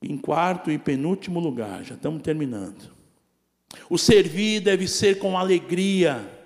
Em 0.00 0.16
quarto 0.16 0.70
e 0.70 0.78
penúltimo 0.78 1.40
lugar, 1.40 1.82
já 1.82 1.96
estamos 1.96 2.22
terminando. 2.22 2.94
O 3.90 3.98
servir 3.98 4.60
deve 4.60 4.86
ser 4.86 5.18
com 5.18 5.36
alegria 5.36 6.38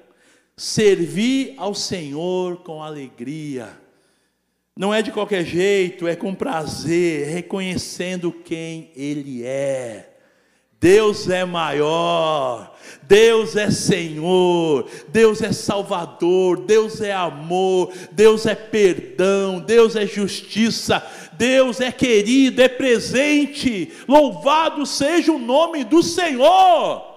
servir 0.56 1.54
ao 1.58 1.74
Senhor 1.74 2.58
com 2.62 2.82
alegria. 2.82 3.78
Não 4.76 4.92
é 4.92 5.02
de 5.02 5.12
qualquer 5.12 5.44
jeito, 5.44 6.08
é 6.08 6.16
com 6.16 6.34
prazer, 6.34 7.28
reconhecendo 7.28 8.32
quem 8.32 8.90
Ele 8.96 9.44
é. 9.44 10.08
Deus 10.80 11.28
é 11.28 11.44
maior, 11.44 12.74
Deus 13.04 13.54
é 13.54 13.70
Senhor, 13.70 14.88
Deus 15.08 15.40
é 15.40 15.52
Salvador, 15.52 16.62
Deus 16.62 17.00
é 17.00 17.12
amor, 17.12 17.92
Deus 18.10 18.46
é 18.46 18.54
perdão, 18.56 19.60
Deus 19.60 19.94
é 19.94 20.04
justiça, 20.06 21.06
Deus 21.34 21.80
é 21.80 21.92
querido, 21.92 22.60
é 22.60 22.68
presente. 22.68 23.92
Louvado 24.08 24.84
seja 24.84 25.30
o 25.30 25.38
nome 25.38 25.84
do 25.84 26.02
Senhor. 26.02 27.11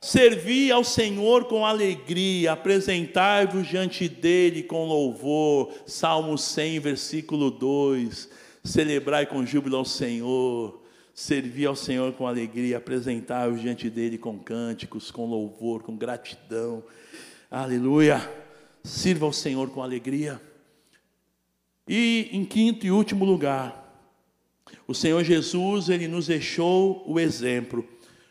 Servi 0.00 0.70
ao 0.70 0.84
Senhor 0.84 1.46
com 1.46 1.66
alegria, 1.66 2.52
apresentai-vos 2.52 3.66
diante 3.66 4.08
dele 4.08 4.62
com 4.62 4.86
louvor. 4.86 5.72
Salmo 5.86 6.38
100, 6.38 6.78
versículo 6.78 7.50
2. 7.50 8.28
Celebrai 8.62 9.26
com 9.26 9.44
júbilo 9.44 9.76
ao 9.76 9.84
Senhor. 9.84 10.82
Servi 11.12 11.66
ao 11.66 11.74
Senhor 11.74 12.12
com 12.12 12.28
alegria, 12.28 12.76
apresentai-vos 12.76 13.60
diante 13.60 13.90
dele 13.90 14.16
com 14.16 14.38
cânticos, 14.38 15.10
com 15.10 15.26
louvor, 15.26 15.82
com 15.82 15.96
gratidão. 15.96 16.84
Aleluia. 17.50 18.20
Sirva 18.84 19.26
ao 19.26 19.32
Senhor 19.32 19.68
com 19.70 19.82
alegria. 19.82 20.40
E 21.88 22.28
em 22.30 22.44
quinto 22.44 22.86
e 22.86 22.92
último 22.92 23.24
lugar, 23.24 23.84
o 24.86 24.94
Senhor 24.94 25.24
Jesus, 25.24 25.88
ele 25.88 26.06
nos 26.06 26.28
deixou 26.28 27.02
o 27.04 27.18
exemplo 27.18 27.84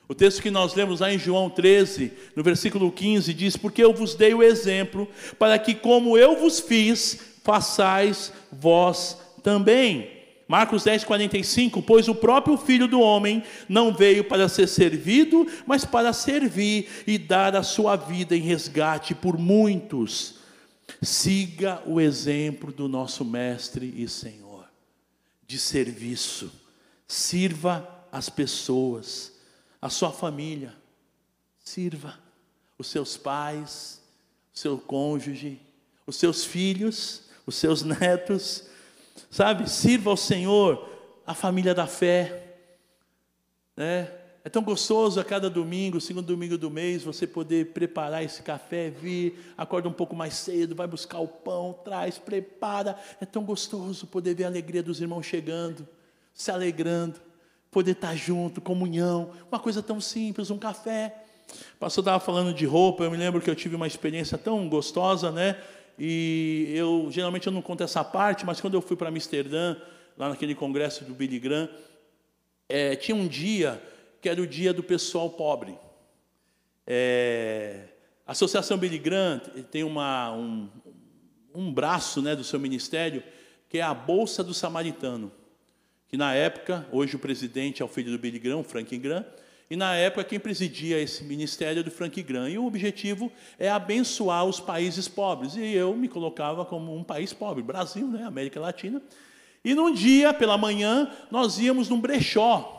o 0.09 0.15
texto 0.15 0.41
que 0.41 0.49
nós 0.49 0.73
lemos 0.73 1.01
lá 1.01 1.11
em 1.11 1.19
João 1.19 1.49
13, 1.49 2.13
no 2.35 2.41
versículo 2.41 2.91
15, 2.91 3.33
diz: 3.33 3.57
Porque 3.57 3.83
eu 3.83 3.93
vos 3.93 4.15
dei 4.15 4.33
o 4.33 4.41
exemplo, 4.41 5.07
para 5.37 5.59
que, 5.59 5.75
como 5.75 6.17
eu 6.17 6.37
vos 6.37 6.59
fiz, 6.59 7.19
façais 7.43 8.31
vós 8.51 9.17
também. 9.43 10.09
Marcos 10.47 10.85
10, 10.85 11.03
45: 11.03 11.81
Pois 11.81 12.07
o 12.07 12.15
próprio 12.15 12.55
Filho 12.55 12.87
do 12.87 13.01
Homem 13.01 13.43
não 13.67 13.93
veio 13.93 14.23
para 14.23 14.47
ser 14.47 14.67
servido, 14.67 15.45
mas 15.65 15.83
para 15.83 16.13
servir 16.13 16.87
e 17.05 17.17
dar 17.17 17.53
a 17.53 17.63
sua 17.63 17.97
vida 17.97 18.35
em 18.35 18.41
resgate 18.41 19.13
por 19.13 19.37
muitos. 19.37 20.35
Siga 21.01 21.81
o 21.85 21.99
exemplo 21.99 22.71
do 22.71 22.87
nosso 22.87 23.25
Mestre 23.25 23.93
e 23.97 24.07
Senhor, 24.07 24.65
de 25.45 25.59
serviço, 25.59 26.49
sirva 27.05 27.87
as 28.09 28.29
pessoas 28.29 29.36
a 29.81 29.89
sua 29.89 30.11
família, 30.11 30.75
sirva 31.59 32.17
os 32.77 32.87
seus 32.87 33.17
pais, 33.17 34.01
o 34.53 34.57
seu 34.57 34.77
cônjuge, 34.77 35.59
os 36.05 36.15
seus 36.15 36.45
filhos, 36.45 37.23
os 37.45 37.55
seus 37.55 37.83
netos, 37.83 38.67
sabe? 39.29 39.69
Sirva 39.69 40.09
ao 40.09 40.17
Senhor 40.17 40.87
a 41.25 41.33
família 41.33 41.73
da 41.73 41.87
fé, 41.87 42.57
né? 43.75 44.11
É 44.47 44.49
tão 44.49 44.63
gostoso 44.63 45.19
a 45.19 45.25
cada 45.25 45.49
domingo, 45.49 45.99
segundo 45.99 46.27
domingo 46.27 46.57
do 46.57 46.71
mês, 46.71 47.03
você 47.03 47.27
poder 47.27 47.73
preparar 47.73 48.23
esse 48.23 48.41
café, 48.41 48.89
vir, 48.89 49.37
acorda 49.57 49.89
um 49.89 49.93
pouco 49.93 50.15
mais 50.15 50.35
cedo, 50.35 50.73
vai 50.73 50.87
buscar 50.87 51.19
o 51.19 51.27
pão, 51.27 51.77
traz, 51.83 52.17
prepara. 52.17 52.97
É 53.19 53.25
tão 53.25 53.43
gostoso 53.43 54.07
poder 54.07 54.35
ver 54.35 54.45
a 54.45 54.47
alegria 54.47 54.81
dos 54.81 55.01
irmãos 55.01 55.25
chegando, 55.25 55.85
se 56.33 56.49
alegrando, 56.49 57.19
poder 57.77 57.91
estar 57.91 58.15
junto, 58.15 58.59
comunhão, 58.59 59.29
uma 59.51 59.59
coisa 59.59 59.83
tão 59.83 60.01
simples, 60.01 60.49
um 60.49 60.57
café. 60.57 61.15
O 61.75 61.77
pastor 61.77 62.01
estava 62.01 62.19
falando 62.19 62.51
de 62.51 62.65
roupa, 62.65 63.03
eu 63.03 63.11
me 63.11 63.17
lembro 63.17 63.39
que 63.39 63.47
eu 63.47 63.55
tive 63.55 63.75
uma 63.75 63.85
experiência 63.85 64.35
tão 64.35 64.67
gostosa, 64.67 65.31
né? 65.31 65.61
E 65.99 66.71
eu 66.73 67.07
geralmente 67.11 67.45
eu 67.45 67.53
não 67.53 67.61
conto 67.61 67.83
essa 67.83 68.03
parte, 68.03 68.47
mas 68.47 68.59
quando 68.59 68.73
eu 68.73 68.81
fui 68.81 68.97
para 68.97 69.09
Amsterdã, 69.09 69.77
lá 70.17 70.29
naquele 70.29 70.55
congresso 70.55 71.05
do 71.05 71.13
Billy 71.13 71.37
Graham, 71.37 71.69
é, 72.67 72.95
tinha 72.95 73.15
um 73.15 73.27
dia 73.27 73.79
que 74.19 74.27
era 74.27 74.41
o 74.41 74.47
dia 74.47 74.73
do 74.73 74.81
pessoal 74.81 75.29
pobre. 75.29 75.77
É, 76.87 77.89
a 78.25 78.31
Associação 78.31 78.75
Billy 78.75 78.97
Graham 78.97 79.39
tem 79.69 79.83
uma, 79.83 80.33
um, 80.33 80.67
um 81.53 81.71
braço 81.71 82.23
né, 82.23 82.35
do 82.35 82.43
seu 82.43 82.59
ministério 82.59 83.21
que 83.69 83.77
é 83.77 83.83
a 83.83 83.93
Bolsa 83.93 84.43
do 84.43 84.53
Samaritano, 84.55 85.31
que 86.07 86.17
na 86.17 86.33
época, 86.33 86.87
hoje 86.91 87.15
o 87.15 87.19
presidente 87.19 87.81
é 87.81 87.85
o 87.85 87.87
filho 87.87 88.11
do 88.11 88.17
Billy 88.17 88.39
Graham, 88.39 88.63
Frank 88.63 88.97
Graham, 88.97 89.25
e 89.69 89.75
na 89.75 89.95
época 89.95 90.23
quem 90.23 90.39
presidia 90.39 90.99
esse 90.99 91.23
ministério 91.23 91.81
é 91.81 91.83
do 91.83 91.91
Frank 91.91 92.21
Graham. 92.23 92.49
E 92.49 92.57
o 92.57 92.65
objetivo 92.65 93.31
é 93.59 93.69
abençoar 93.69 94.45
os 94.45 94.59
países 94.59 95.07
pobres. 95.07 95.55
E 95.55 95.73
eu 95.73 95.93
me 95.93 96.07
colocava 96.07 96.63
como 96.63 96.95
um 96.95 97.03
país 97.03 97.33
pobre, 97.33 97.61
Brasil, 97.61 98.07
né, 98.07 98.23
América 98.23 98.59
Latina. 98.59 99.01
E 99.65 99.75
num 99.75 99.93
dia, 99.93 100.33
pela 100.33 100.57
manhã, 100.57 101.11
nós 101.29 101.59
íamos 101.59 101.89
num 101.89 101.99
brechó 101.99 102.77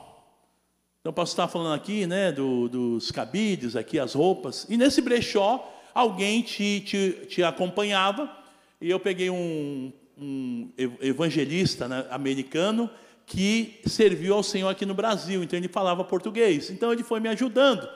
então, 1.08 1.14
posso 1.14 1.32
estar 1.32 1.48
falando 1.48 1.74
aqui 1.74 2.06
né, 2.06 2.30
do, 2.30 2.68
dos 2.68 3.10
cabides, 3.10 3.76
aqui 3.76 3.98
as 3.98 4.12
roupas. 4.12 4.66
E 4.68 4.76
nesse 4.76 5.00
brechó, 5.00 5.66
alguém 5.94 6.42
te, 6.42 6.80
te, 6.80 7.26
te 7.26 7.42
acompanhava. 7.42 8.30
E 8.78 8.90
eu 8.90 9.00
peguei 9.00 9.30
um, 9.30 9.90
um 10.18 10.70
evangelista 11.00 11.88
né, 11.88 12.04
americano 12.10 12.90
que 13.28 13.80
serviu 13.86 14.34
ao 14.34 14.42
Senhor 14.42 14.68
aqui 14.68 14.86
no 14.86 14.94
Brasil. 14.94 15.42
Então, 15.42 15.58
ele 15.58 15.68
falava 15.68 16.02
português. 16.02 16.70
Então, 16.70 16.92
ele 16.92 17.02
foi 17.02 17.20
me 17.20 17.28
ajudando. 17.28 17.88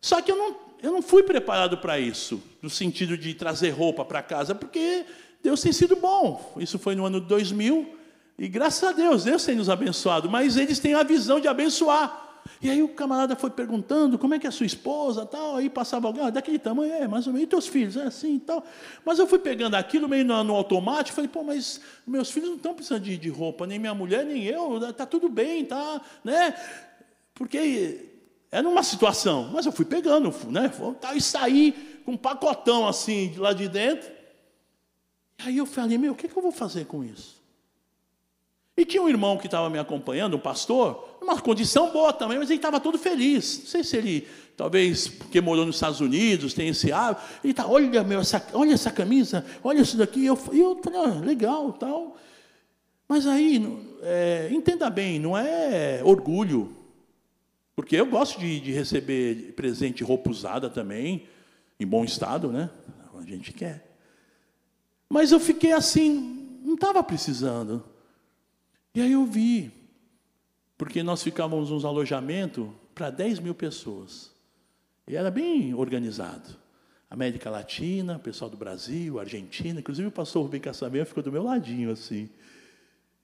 Só 0.00 0.22
que 0.22 0.30
eu 0.30 0.36
não, 0.36 0.56
eu 0.80 0.92
não 0.92 1.02
fui 1.02 1.22
preparado 1.24 1.76
para 1.76 1.98
isso, 1.98 2.42
no 2.62 2.70
sentido 2.70 3.18
de 3.18 3.34
trazer 3.34 3.70
roupa 3.70 4.04
para 4.04 4.22
casa, 4.22 4.54
porque 4.54 5.04
Deus 5.42 5.60
tem 5.60 5.72
sido 5.72 5.96
bom. 5.96 6.54
Isso 6.56 6.78
foi 6.78 6.94
no 6.94 7.04
ano 7.04 7.20
de 7.20 7.26
2000. 7.26 7.96
E 8.38 8.48
graças 8.48 8.82
a 8.84 8.92
Deus, 8.92 9.24
Deus 9.24 9.44
tem 9.44 9.56
nos 9.56 9.68
abençoado. 9.68 10.30
Mas 10.30 10.56
eles 10.56 10.78
têm 10.78 10.94
a 10.94 11.02
visão 11.02 11.40
de 11.40 11.48
abençoar. 11.48 12.29
E 12.60 12.68
aí 12.68 12.82
o 12.82 12.88
camarada 12.88 13.34
foi 13.34 13.50
perguntando 13.50 14.18
como 14.18 14.34
é 14.34 14.38
que 14.38 14.46
é 14.46 14.48
a 14.48 14.52
sua 14.52 14.66
esposa, 14.66 15.24
tal, 15.24 15.56
aí 15.56 15.70
passava 15.70 16.06
alguém, 16.06 16.24
ah, 16.24 16.30
daquele 16.30 16.58
tamanho, 16.58 16.92
é, 16.92 17.08
mais 17.08 17.26
ou 17.26 17.32
menos, 17.32 17.46
e 17.46 17.48
teus 17.48 17.66
filhos, 17.66 17.96
é 17.96 18.02
assim 18.02 18.36
e 18.36 18.40
tal. 18.40 18.64
Mas 19.04 19.18
eu 19.18 19.26
fui 19.26 19.38
pegando 19.38 19.74
aquilo 19.74 20.08
meio 20.08 20.24
no, 20.24 20.44
no 20.44 20.54
automático, 20.54 21.16
falei, 21.16 21.28
pô, 21.28 21.42
mas 21.42 21.80
meus 22.06 22.30
filhos 22.30 22.50
não 22.50 22.56
estão 22.56 22.74
precisando 22.74 23.02
de, 23.02 23.16
de 23.16 23.28
roupa, 23.28 23.66
nem 23.66 23.78
minha 23.78 23.94
mulher, 23.94 24.24
nem 24.24 24.44
eu, 24.44 24.92
tá 24.92 25.06
tudo 25.06 25.28
bem, 25.28 25.64
tá, 25.64 26.00
né? 26.22 26.54
Porque 27.34 28.10
era 28.50 28.68
uma 28.68 28.82
situação, 28.82 29.48
mas 29.52 29.64
eu 29.64 29.72
fui 29.72 29.84
pegando, 29.84 30.34
né? 30.50 30.70
E 31.14 31.20
saí 31.20 31.72
com 32.04 32.12
um 32.12 32.16
pacotão 32.16 32.86
assim 32.86 33.30
de 33.30 33.38
lá 33.38 33.52
de 33.52 33.68
dentro. 33.68 34.10
Aí 35.38 35.56
eu 35.56 35.64
falei, 35.64 35.96
meu, 35.96 36.12
o 36.12 36.14
que, 36.14 36.28
que 36.28 36.36
eu 36.36 36.42
vou 36.42 36.52
fazer 36.52 36.84
com 36.84 37.02
isso? 37.02 37.39
E 38.80 38.84
tinha 38.86 39.02
um 39.02 39.10
irmão 39.10 39.36
que 39.36 39.46
estava 39.46 39.68
me 39.68 39.78
acompanhando, 39.78 40.38
um 40.38 40.40
pastor, 40.40 41.18
numa 41.20 41.38
condição 41.38 41.92
boa 41.92 42.14
também, 42.14 42.38
mas 42.38 42.48
ele 42.48 42.56
estava 42.58 42.80
todo 42.80 42.98
feliz. 42.98 43.58
Não 43.58 43.66
sei 43.66 43.84
se 43.84 43.94
ele, 43.94 44.26
talvez 44.56 45.06
porque 45.06 45.38
morou 45.38 45.66
nos 45.66 45.76
Estados 45.76 46.00
Unidos, 46.00 46.54
tem 46.54 46.68
esse 46.68 46.90
hábito. 46.90 47.20
Ele 47.44 47.50
está, 47.50 47.66
olha, 47.66 48.02
meu, 48.02 48.20
essa, 48.20 48.42
olha 48.54 48.72
essa 48.72 48.90
camisa, 48.90 49.44
olha 49.62 49.82
isso 49.82 49.98
daqui. 49.98 50.24
Eu, 50.24 50.38
eu 50.50 50.80
falei, 50.82 50.98
ah, 50.98 51.20
legal, 51.22 51.74
tal. 51.74 52.16
Mas 53.06 53.26
aí, 53.26 53.62
é, 54.00 54.48
entenda 54.50 54.88
bem, 54.88 55.18
não 55.18 55.36
é 55.36 56.00
orgulho. 56.02 56.74
Porque 57.76 57.96
eu 57.96 58.06
gosto 58.06 58.40
de, 58.40 58.60
de 58.60 58.72
receber 58.72 59.52
presente 59.56 60.02
roupa 60.02 60.30
usada 60.30 60.70
também, 60.70 61.28
em 61.78 61.86
bom 61.86 62.02
estado, 62.02 62.50
né? 62.50 62.70
A 63.14 63.26
gente 63.26 63.52
quer. 63.52 63.94
Mas 65.06 65.32
eu 65.32 65.38
fiquei 65.38 65.72
assim, 65.72 66.58
não 66.64 66.76
estava 66.76 67.02
precisando. 67.02 67.89
E 68.94 69.00
aí 69.00 69.12
eu 69.12 69.24
vi, 69.24 69.72
porque 70.76 71.02
nós 71.02 71.22
ficávamos 71.22 71.70
nos 71.70 71.84
alojamentos 71.84 72.68
para 72.94 73.10
10 73.10 73.38
mil 73.38 73.54
pessoas. 73.54 74.30
E 75.06 75.16
era 75.16 75.30
bem 75.30 75.74
organizado. 75.74 76.58
América 77.08 77.50
Latina, 77.50 78.18
pessoal 78.18 78.48
do 78.48 78.56
Brasil, 78.56 79.18
Argentina, 79.18 79.80
inclusive 79.80 80.08
o 80.08 80.12
pastor 80.12 80.44
Rubem 80.44 80.60
Cassamento 80.60 81.06
ficou 81.06 81.22
do 81.22 81.32
meu 81.32 81.42
ladinho 81.42 81.90
assim. 81.90 82.30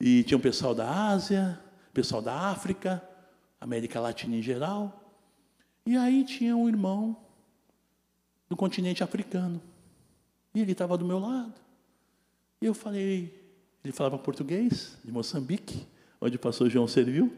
E 0.00 0.24
tinha 0.24 0.37
um 0.37 0.40
pessoal 0.40 0.74
da 0.74 1.09
Ásia, 1.09 1.59
pessoal 1.94 2.20
da 2.20 2.35
África, 2.50 3.02
América 3.61 4.00
Latina 4.00 4.37
em 4.37 4.42
geral. 4.42 5.14
E 5.87 5.96
aí 5.96 6.24
tinha 6.24 6.57
um 6.57 6.68
irmão 6.68 7.16
do 8.48 8.57
continente 8.57 9.05
africano. 9.05 9.62
E 10.55 10.61
ele 10.61 10.72
estava 10.72 10.98
do 10.98 11.05
meu 11.05 11.18
lado. 11.18 11.55
E 12.61 12.66
eu 12.66 12.74
falei, 12.74 13.45
ele 13.87 13.92
falava 13.92 14.18
português, 14.18 14.99
de 15.05 15.12
Moçambique, 15.12 15.87
onde 16.20 16.35
o 16.35 16.40
pastor 16.40 16.68
João 16.68 16.88
serviu 16.88 17.33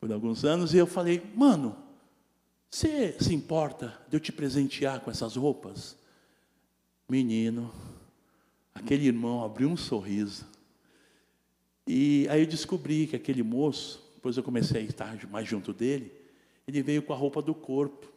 por 0.00 0.10
alguns 0.10 0.42
anos, 0.42 0.72
e 0.72 0.78
eu 0.78 0.86
falei, 0.86 1.22
mano, 1.34 1.76
você 2.70 3.14
se 3.20 3.34
importa 3.34 4.00
de 4.08 4.16
eu 4.16 4.20
te 4.20 4.32
presentear 4.32 5.00
com 5.00 5.10
essas 5.10 5.36
roupas? 5.36 5.96
Menino, 7.06 7.70
aquele 8.74 9.06
irmão 9.06 9.44
abriu 9.44 9.68
um 9.68 9.76
sorriso. 9.76 10.46
E 11.86 12.26
aí 12.30 12.40
eu 12.40 12.46
descobri 12.46 13.06
que 13.06 13.16
aquele 13.16 13.42
moço, 13.42 14.02
depois 14.14 14.38
eu 14.38 14.42
comecei 14.42 14.80
a 14.80 14.84
estar 14.84 15.28
mais 15.28 15.46
junto 15.46 15.74
dele, 15.74 16.10
ele 16.66 16.82
veio 16.82 17.02
com 17.02 17.12
a 17.12 17.16
roupa 17.16 17.42
do 17.42 17.54
corpo. 17.54 18.10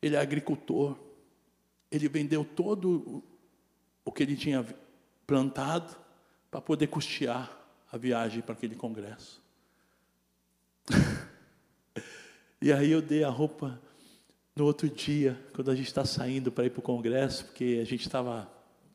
Ele 0.00 0.16
é 0.16 0.18
agricultor. 0.18 0.96
Ele 1.90 2.08
vendeu 2.08 2.44
todo 2.44 3.22
o 4.08 4.12
que 4.12 4.22
ele 4.22 4.34
tinha 4.34 4.64
plantado 5.26 5.94
para 6.50 6.62
poder 6.62 6.86
custear 6.86 7.54
a 7.92 7.98
viagem 7.98 8.40
para 8.40 8.54
aquele 8.54 8.74
congresso. 8.74 9.42
e 12.60 12.72
aí 12.72 12.90
eu 12.90 13.02
dei 13.02 13.22
a 13.22 13.28
roupa 13.28 13.78
no 14.56 14.64
outro 14.64 14.88
dia, 14.88 15.38
quando 15.52 15.70
a 15.70 15.74
gente 15.74 15.88
está 15.88 16.06
saindo 16.06 16.50
para 16.50 16.64
ir 16.64 16.70
para 16.70 16.80
o 16.80 16.82
congresso, 16.82 17.44
porque 17.44 17.80
a 17.82 17.84
gente 17.84 18.00
estava 18.00 18.50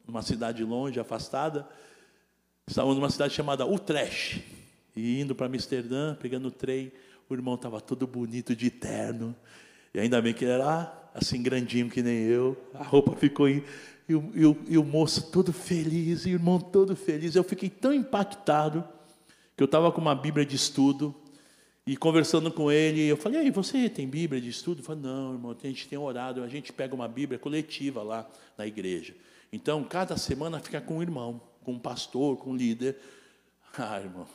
numa 0.07 0.23
cidade 0.23 0.63
longe, 0.63 0.99
afastada, 0.99 1.69
estávamos 2.67 2.97
numa 2.97 3.11
cidade 3.11 3.35
chamada 3.35 3.67
Utrecht, 3.67 4.43
e 4.95 5.21
indo 5.21 5.35
para 5.35 5.45
Amsterdã, 5.45 6.15
pegando 6.15 6.47
o 6.47 6.51
trem, 6.51 6.91
o 7.29 7.35
irmão 7.35 7.53
estava 7.53 7.79
todo 7.79 8.07
bonito 8.07 8.55
de 8.55 8.71
terno, 8.71 9.35
e 9.93 9.99
ainda 9.99 10.19
bem 10.19 10.33
que 10.33 10.43
ele 10.43 10.53
era 10.53 11.11
assim 11.13 11.43
grandinho 11.43 11.87
que 11.87 12.01
nem 12.01 12.23
eu, 12.23 12.57
a 12.73 12.83
roupa 12.83 13.15
ficou 13.15 13.47
e 14.07 14.15
o, 14.15 14.31
e, 14.33 14.45
o, 14.45 14.57
e 14.69 14.77
o 14.77 14.83
moço 14.83 15.31
todo 15.31 15.53
feliz, 15.53 16.25
e 16.25 16.29
o 16.29 16.33
irmão 16.33 16.59
todo 16.59 16.95
feliz. 16.95 17.35
Eu 17.35 17.43
fiquei 17.43 17.69
tão 17.69 17.93
impactado 17.93 18.83
que 19.55 19.63
eu 19.63 19.65
estava 19.65 19.91
com 19.91 20.01
uma 20.01 20.15
Bíblia 20.15 20.45
de 20.45 20.55
estudo 20.55 21.15
e 21.85 21.97
conversando 21.97 22.49
com 22.49 22.71
ele, 22.71 23.01
eu 23.01 23.17
falei, 23.17 23.41
aí, 23.41 23.51
você 23.51 23.89
tem 23.89 24.07
Bíblia 24.07 24.39
de 24.39 24.49
estudo? 24.49 24.77
Ele 24.77 24.85
falou, 24.85 25.01
não, 25.01 25.33
irmão, 25.33 25.51
a 25.51 25.67
gente 25.67 25.87
tem 25.87 25.99
orado, 25.99 26.41
a 26.41 26.47
gente 26.47 26.71
pega 26.71 26.95
uma 26.95 27.07
Bíblia 27.09 27.37
coletiva 27.37 28.01
lá 28.01 28.29
na 28.57 28.65
igreja. 28.65 29.13
Então, 29.51 29.83
cada 29.83 30.15
semana 30.17 30.59
fica 30.59 30.79
com 30.79 30.97
um 30.97 31.01
irmão, 31.01 31.41
com 31.63 31.73
um 31.73 31.79
pastor, 31.79 32.37
com 32.37 32.51
um 32.51 32.55
líder. 32.55 32.97
Ah, 33.77 33.99
irmão, 33.99 34.27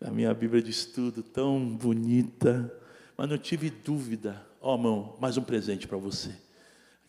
a 0.00 0.10
minha 0.10 0.34
Bíblia 0.34 0.60
de 0.60 0.70
estudo 0.70 1.22
tão 1.22 1.60
bonita, 1.60 2.74
mas 3.16 3.28
não 3.28 3.38
tive 3.38 3.70
dúvida. 3.70 4.44
Ó, 4.60 4.72
oh, 4.72 4.76
irmão, 4.76 5.16
mais 5.20 5.36
um 5.36 5.42
presente 5.42 5.86
para 5.86 5.96
você. 5.96 6.34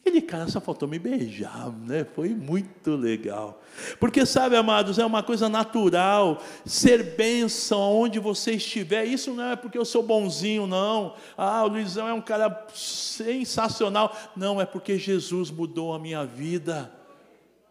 Aquele 0.01 0.21
cara 0.21 0.47
só 0.47 0.59
faltou 0.61 0.87
me 0.87 0.97
beijar, 0.97 1.71
né? 1.71 2.05
Foi 2.15 2.29
muito 2.29 2.95
legal. 2.95 3.61
Porque, 3.99 4.25
sabe, 4.25 4.55
amados, 4.55 4.97
é 4.97 5.05
uma 5.05 5.21
coisa 5.21 5.47
natural 5.49 6.41
ser 6.65 7.15
bênção 7.15 7.81
aonde 7.81 8.17
você 8.17 8.53
estiver. 8.53 9.05
Isso 9.05 9.33
não 9.33 9.51
é 9.51 9.55
porque 9.55 9.77
eu 9.77 9.85
sou 9.85 10.01
bonzinho, 10.01 10.65
não. 10.65 11.15
Ah, 11.37 11.63
o 11.63 11.67
Luizão 11.67 12.07
é 12.07 12.13
um 12.13 12.21
cara 12.21 12.65
sensacional. 12.73 14.15
Não, 14.35 14.59
é 14.59 14.65
porque 14.65 14.97
Jesus 14.97 15.51
mudou 15.51 15.93
a 15.93 15.99
minha 15.99 16.25
vida. 16.25 16.91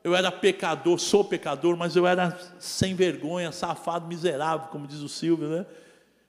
Eu 0.05 0.15
era 0.15 0.31
pecador, 0.31 0.99
sou 1.01 1.25
pecador, 1.25 1.77
mas 1.77 1.97
eu 1.97 2.07
era 2.07 2.39
sem 2.59 2.95
vergonha, 2.95 3.51
safado, 3.51 4.07
miserável, 4.07 4.69
como 4.69 4.87
diz 4.87 5.01
o 5.01 5.09
Silvio, 5.09 5.49
né? 5.49 5.67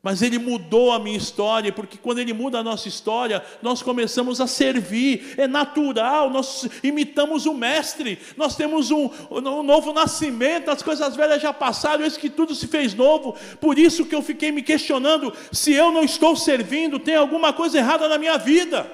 Mas 0.01 0.21
Ele 0.21 0.39
mudou 0.39 0.93
a 0.93 0.99
minha 0.99 1.17
história, 1.17 1.73
porque 1.73 1.97
quando 1.97 2.19
Ele 2.19 2.31
muda 2.31 2.59
a 2.59 2.63
nossa 2.63 2.87
história, 2.87 3.43
nós 3.61 3.81
começamos 3.81 4.39
a 4.39 4.47
servir, 4.47 5.33
é 5.37 5.45
natural, 5.45 6.29
nós 6.29 6.69
imitamos 6.81 7.45
o 7.45 7.53
Mestre, 7.53 8.17
nós 8.37 8.55
temos 8.55 8.91
um, 8.91 9.09
um 9.29 9.61
novo 9.61 9.91
nascimento, 9.91 10.71
as 10.71 10.81
coisas 10.81 11.17
velhas 11.17 11.41
já 11.41 11.51
passaram, 11.51 12.05
eis 12.05 12.15
que 12.15 12.29
tudo 12.29 12.55
se 12.55 12.67
fez 12.67 12.93
novo, 12.93 13.35
por 13.59 13.77
isso 13.77 14.05
que 14.05 14.15
eu 14.15 14.21
fiquei 14.21 14.53
me 14.53 14.61
questionando: 14.61 15.33
se 15.51 15.73
eu 15.73 15.91
não 15.91 16.03
estou 16.03 16.33
servindo, 16.33 16.97
tem 16.97 17.15
alguma 17.15 17.51
coisa 17.51 17.77
errada 17.77 18.07
na 18.07 18.17
minha 18.17 18.37
vida. 18.37 18.89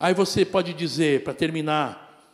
Aí 0.00 0.14
você 0.14 0.44
pode 0.44 0.72
dizer, 0.72 1.22
para 1.22 1.34
terminar, 1.34 2.24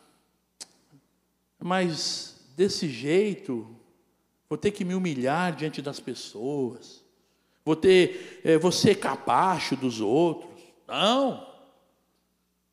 mas 1.59 2.37
desse 2.55 2.89
jeito, 2.89 3.67
vou 4.53 4.57
ter 4.59 4.69
que 4.69 4.85
me 4.85 4.93
humilhar 4.93 5.55
diante 5.55 5.81
das 5.81 5.99
pessoas, 5.99 7.03
vou 7.65 7.75
ter, 7.75 8.39
é, 8.45 8.55
vou 8.55 8.71
ser 8.71 8.99
capacho 8.99 9.75
dos 9.75 9.99
outros. 9.99 10.61
Não. 10.87 11.47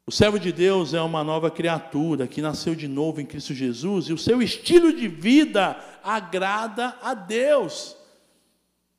O 0.04 0.12
servo 0.12 0.38
de 0.38 0.52
Deus 0.52 0.92
é 0.92 1.00
uma 1.00 1.24
nova 1.24 1.50
criatura 1.50 2.28
que 2.28 2.42
nasceu 2.42 2.74
de 2.74 2.86
novo 2.86 3.18
em 3.18 3.24
Cristo 3.24 3.54
Jesus 3.54 4.10
e 4.10 4.12
o 4.12 4.18
seu 4.18 4.42
estilo 4.42 4.92
de 4.92 5.08
vida 5.08 5.74
agrada 6.04 6.98
a 7.00 7.14
Deus. 7.14 7.96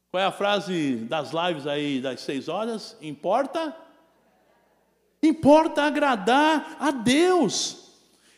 Qual 0.10 0.24
é 0.24 0.26
a 0.26 0.32
frase 0.32 1.06
das 1.08 1.30
lives 1.32 1.68
aí 1.68 2.02
das 2.02 2.22
seis 2.22 2.48
horas? 2.48 2.98
Importa? 3.00 3.78
Importa 5.22 5.84
agradar 5.84 6.78
a 6.80 6.90
Deus. 6.90 7.91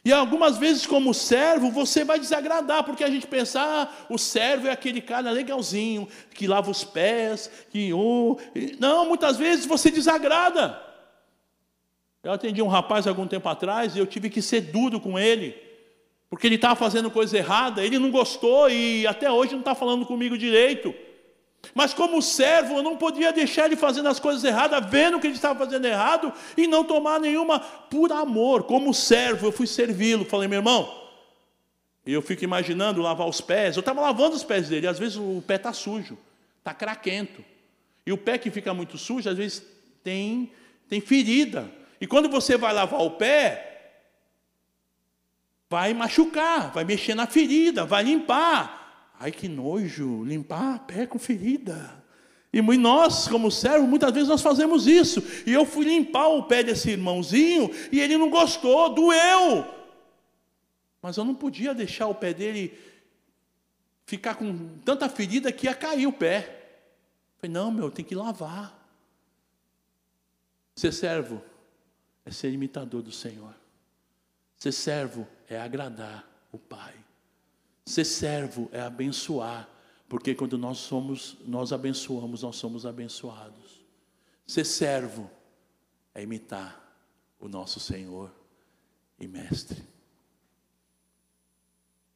E 0.05 0.11
algumas 0.11 0.57
vezes, 0.57 0.85
como 0.85 1.13
servo, 1.13 1.71
você 1.71 2.03
vai 2.03 2.19
desagradar, 2.19 2.83
porque 2.83 3.05
a 3.05 3.09
gente 3.09 3.25
pensa, 3.25 3.61
ah, 3.61 3.87
o 4.09 4.17
servo 4.17 4.67
é 4.67 4.71
aquele 4.71 4.99
cara 4.99 5.31
legalzinho, 5.31 6.09
que 6.33 6.45
lava 6.45 6.69
os 6.69 6.83
pés, 6.83 7.49
que. 7.69 7.93
Oh. 7.93 8.37
Não, 8.79 9.07
muitas 9.07 9.37
vezes 9.37 9.65
você 9.65 9.89
desagrada. 9.89 10.81
Eu 12.21 12.33
atendi 12.33 12.61
um 12.61 12.67
rapaz 12.67 13.07
algum 13.07 13.27
tempo 13.27 13.47
atrás 13.47 13.95
e 13.95 13.99
eu 13.99 14.05
tive 14.05 14.29
que 14.29 14.41
ser 14.41 14.61
duro 14.61 14.99
com 14.99 15.17
ele, 15.17 15.55
porque 16.29 16.47
ele 16.47 16.55
estava 16.55 16.75
fazendo 16.75 17.09
coisa 17.09 17.37
errada, 17.37 17.83
ele 17.83 17.97
não 17.97 18.11
gostou 18.11 18.69
e 18.69 19.07
até 19.07 19.31
hoje 19.31 19.53
não 19.53 19.59
está 19.59 19.75
falando 19.75 20.05
comigo 20.05 20.37
direito. 20.37 20.93
Mas 21.73 21.93
como 21.93 22.21
servo, 22.21 22.77
eu 22.77 22.83
não 22.83 22.97
podia 22.97 23.31
deixar 23.31 23.65
ele 23.65 23.75
fazendo 23.75 24.09
as 24.09 24.19
coisas 24.19 24.43
erradas, 24.43 24.85
vendo 24.89 25.19
que 25.19 25.27
ele 25.27 25.35
estava 25.35 25.57
fazendo 25.57 25.85
errado, 25.85 26.33
e 26.57 26.67
não 26.67 26.83
tomar 26.83 27.19
nenhuma 27.19 27.59
por 27.59 28.11
amor. 28.11 28.63
Como 28.63 28.93
servo, 28.93 29.47
eu 29.47 29.51
fui 29.51 29.65
servi-lo. 29.65 30.25
Falei, 30.25 30.47
meu 30.47 30.59
irmão, 30.59 31.03
eu 32.05 32.21
fico 32.21 32.43
imaginando 32.43 33.01
lavar 33.01 33.27
os 33.27 33.39
pés. 33.39 33.75
Eu 33.75 33.79
estava 33.79 34.01
lavando 34.01 34.35
os 34.35 34.43
pés 34.43 34.67
dele, 34.67 34.87
às 34.87 34.99
vezes 34.99 35.17
o 35.17 35.43
pé 35.47 35.55
está 35.55 35.71
sujo, 35.71 36.17
está 36.59 36.73
craquento. 36.73 37.43
E 38.05 38.11
o 38.11 38.17
pé 38.17 38.37
que 38.37 38.51
fica 38.51 38.73
muito 38.73 38.97
sujo, 38.97 39.29
às 39.29 39.37
vezes 39.37 39.63
tem, 40.03 40.51
tem 40.89 40.99
ferida. 40.99 41.71
E 42.01 42.05
quando 42.05 42.27
você 42.27 42.57
vai 42.57 42.73
lavar 42.73 43.01
o 43.01 43.11
pé, 43.11 44.01
vai 45.69 45.93
machucar, 45.93 46.71
vai 46.71 46.83
mexer 46.83 47.15
na 47.15 47.25
ferida, 47.25 47.85
vai 47.85 48.03
limpar. 48.03 48.82
Ai 49.23 49.31
que 49.31 49.47
nojo, 49.47 50.25
limpar 50.25 50.79
pé 50.79 51.07
com 51.07 51.17
ferida. 51.17 52.03
E 52.51 52.61
nós, 52.61 53.25
como 53.25 53.49
servos, 53.49 53.87
muitas 53.87 54.11
vezes 54.11 54.27
nós 54.27 54.41
fazemos 54.41 54.85
isso. 54.85 55.23
E 55.47 55.53
eu 55.53 55.65
fui 55.65 55.85
limpar 55.85 56.27
o 56.27 56.43
pé 56.43 56.61
desse 56.61 56.89
irmãozinho 56.89 57.69
e 57.89 58.01
ele 58.01 58.17
não 58.17 58.29
gostou, 58.29 58.93
doeu. 58.93 59.65
Mas 61.01 61.15
eu 61.15 61.23
não 61.23 61.33
podia 61.33 61.73
deixar 61.73 62.07
o 62.07 62.15
pé 62.15 62.33
dele 62.33 62.77
ficar 64.05 64.35
com 64.35 64.77
tanta 64.79 65.07
ferida 65.07 65.53
que 65.53 65.67
ia 65.67 65.73
cair 65.73 66.05
o 66.05 66.11
pé. 66.11 66.81
falei, 67.37 67.53
não, 67.53 67.71
meu, 67.71 67.89
tem 67.89 68.03
que 68.03 68.15
lavar. 68.15 68.77
Ser 70.75 70.91
servo 70.91 71.41
é 72.25 72.31
ser 72.31 72.51
imitador 72.51 73.01
do 73.01 73.11
Senhor. 73.13 73.55
Ser 74.57 74.73
servo 74.73 75.25
é 75.47 75.57
agradar 75.57 76.27
o 76.51 76.59
Pai. 76.59 77.02
Ser 77.85 78.05
servo 78.05 78.69
é 78.71 78.81
abençoar, 78.81 79.69
porque 80.07 80.33
quando 80.33 80.57
nós 80.57 80.77
somos, 80.77 81.37
nós 81.45 81.73
abençoamos, 81.73 82.43
nós 82.43 82.55
somos 82.55 82.85
abençoados. 82.85 83.83
Ser 84.45 84.65
servo 84.65 85.29
é 86.13 86.21
imitar 86.21 86.81
o 87.39 87.47
nosso 87.47 87.79
Senhor 87.79 88.31
e 89.19 89.27
Mestre. 89.27 89.83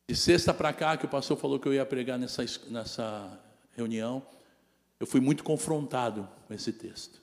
De 0.07 0.15
sexta 0.15 0.53
para 0.53 0.71
cá, 0.71 0.95
que 0.95 1.05
o 1.05 1.09
pastor 1.09 1.37
falou 1.37 1.59
que 1.59 1.67
eu 1.67 1.73
ia 1.73 1.85
pregar 1.85 2.17
nessa, 2.17 2.45
nessa 2.69 3.39
reunião, 3.75 4.25
eu 4.99 5.05
fui 5.05 5.19
muito 5.19 5.43
confrontado 5.43 6.27
com 6.47 6.53
esse 6.53 6.71
texto, 6.71 7.21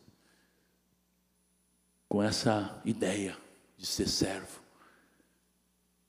com 2.06 2.22
essa 2.22 2.80
ideia 2.84 3.36
de 3.76 3.86
ser 3.86 4.06
servo. 4.06 4.63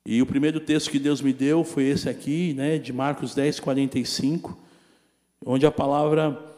E 0.05 0.21
o 0.21 0.25
primeiro 0.25 0.59
texto 0.59 0.91
que 0.91 0.99
Deus 0.99 1.19
me 1.19 1.33
deu 1.33 1.63
foi 1.63 1.85
esse 1.85 2.07
aqui, 2.07 2.53
né, 2.53 2.77
de 2.77 2.93
Marcos 2.93 3.33
10, 3.33 3.59
45, 3.59 4.55
onde 5.43 5.65
a 5.65 5.71
palavra, 5.71 6.55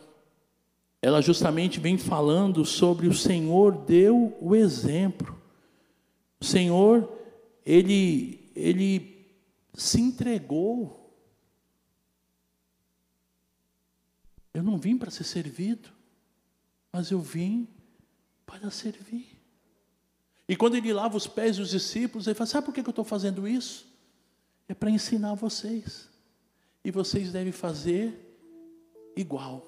ela 1.02 1.22
justamente 1.22 1.80
vem 1.80 1.98
falando 1.98 2.66
sobre 2.66 3.08
o 3.08 3.14
Senhor 3.14 3.86
deu 3.86 4.38
o 4.42 4.54
exemplo. 4.54 5.42
O 6.42 6.44
Senhor, 6.44 7.10
ele, 7.66 8.52
ele 8.54 9.26
se 9.74 10.02
entregou. 10.02 11.10
Eu 14.54 14.62
não 14.62 14.78
vim 14.78 14.98
para 14.98 15.10
ser 15.10 15.24
servido, 15.24 15.90
mas 16.92 17.12
eu 17.12 17.22
vim 17.22 17.66
para 18.46 18.70
servir. 18.70 19.37
E 20.48 20.56
quando 20.56 20.76
ele 20.76 20.94
lava 20.94 21.18
os 21.18 21.28
pés 21.28 21.58
dos 21.58 21.70
discípulos, 21.70 22.26
ele 22.26 22.36
fala: 22.36 22.48
Sabe 22.48 22.66
por 22.66 22.74
que 22.74 22.80
eu 22.80 22.90
estou 22.90 23.04
fazendo 23.04 23.48
isso? 23.48 23.86
É 24.68 24.74
para 24.74 24.90
ensinar 24.90 25.34
vocês. 25.34 26.10
E 26.84 26.92
vocês 26.92 27.32
devem 27.32 27.52
fazer 27.52 28.14
igual. 29.16 29.66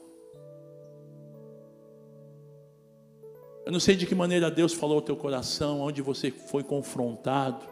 Eu 3.65 3.73
não 3.73 3.79
sei 3.79 3.95
de 3.95 4.05
que 4.05 4.15
maneira 4.15 4.49
Deus 4.49 4.73
falou 4.73 4.95
ao 4.95 5.01
teu 5.01 5.15
coração, 5.15 5.81
onde 5.81 6.01
você 6.01 6.31
foi 6.31 6.63
confrontado. 6.63 7.67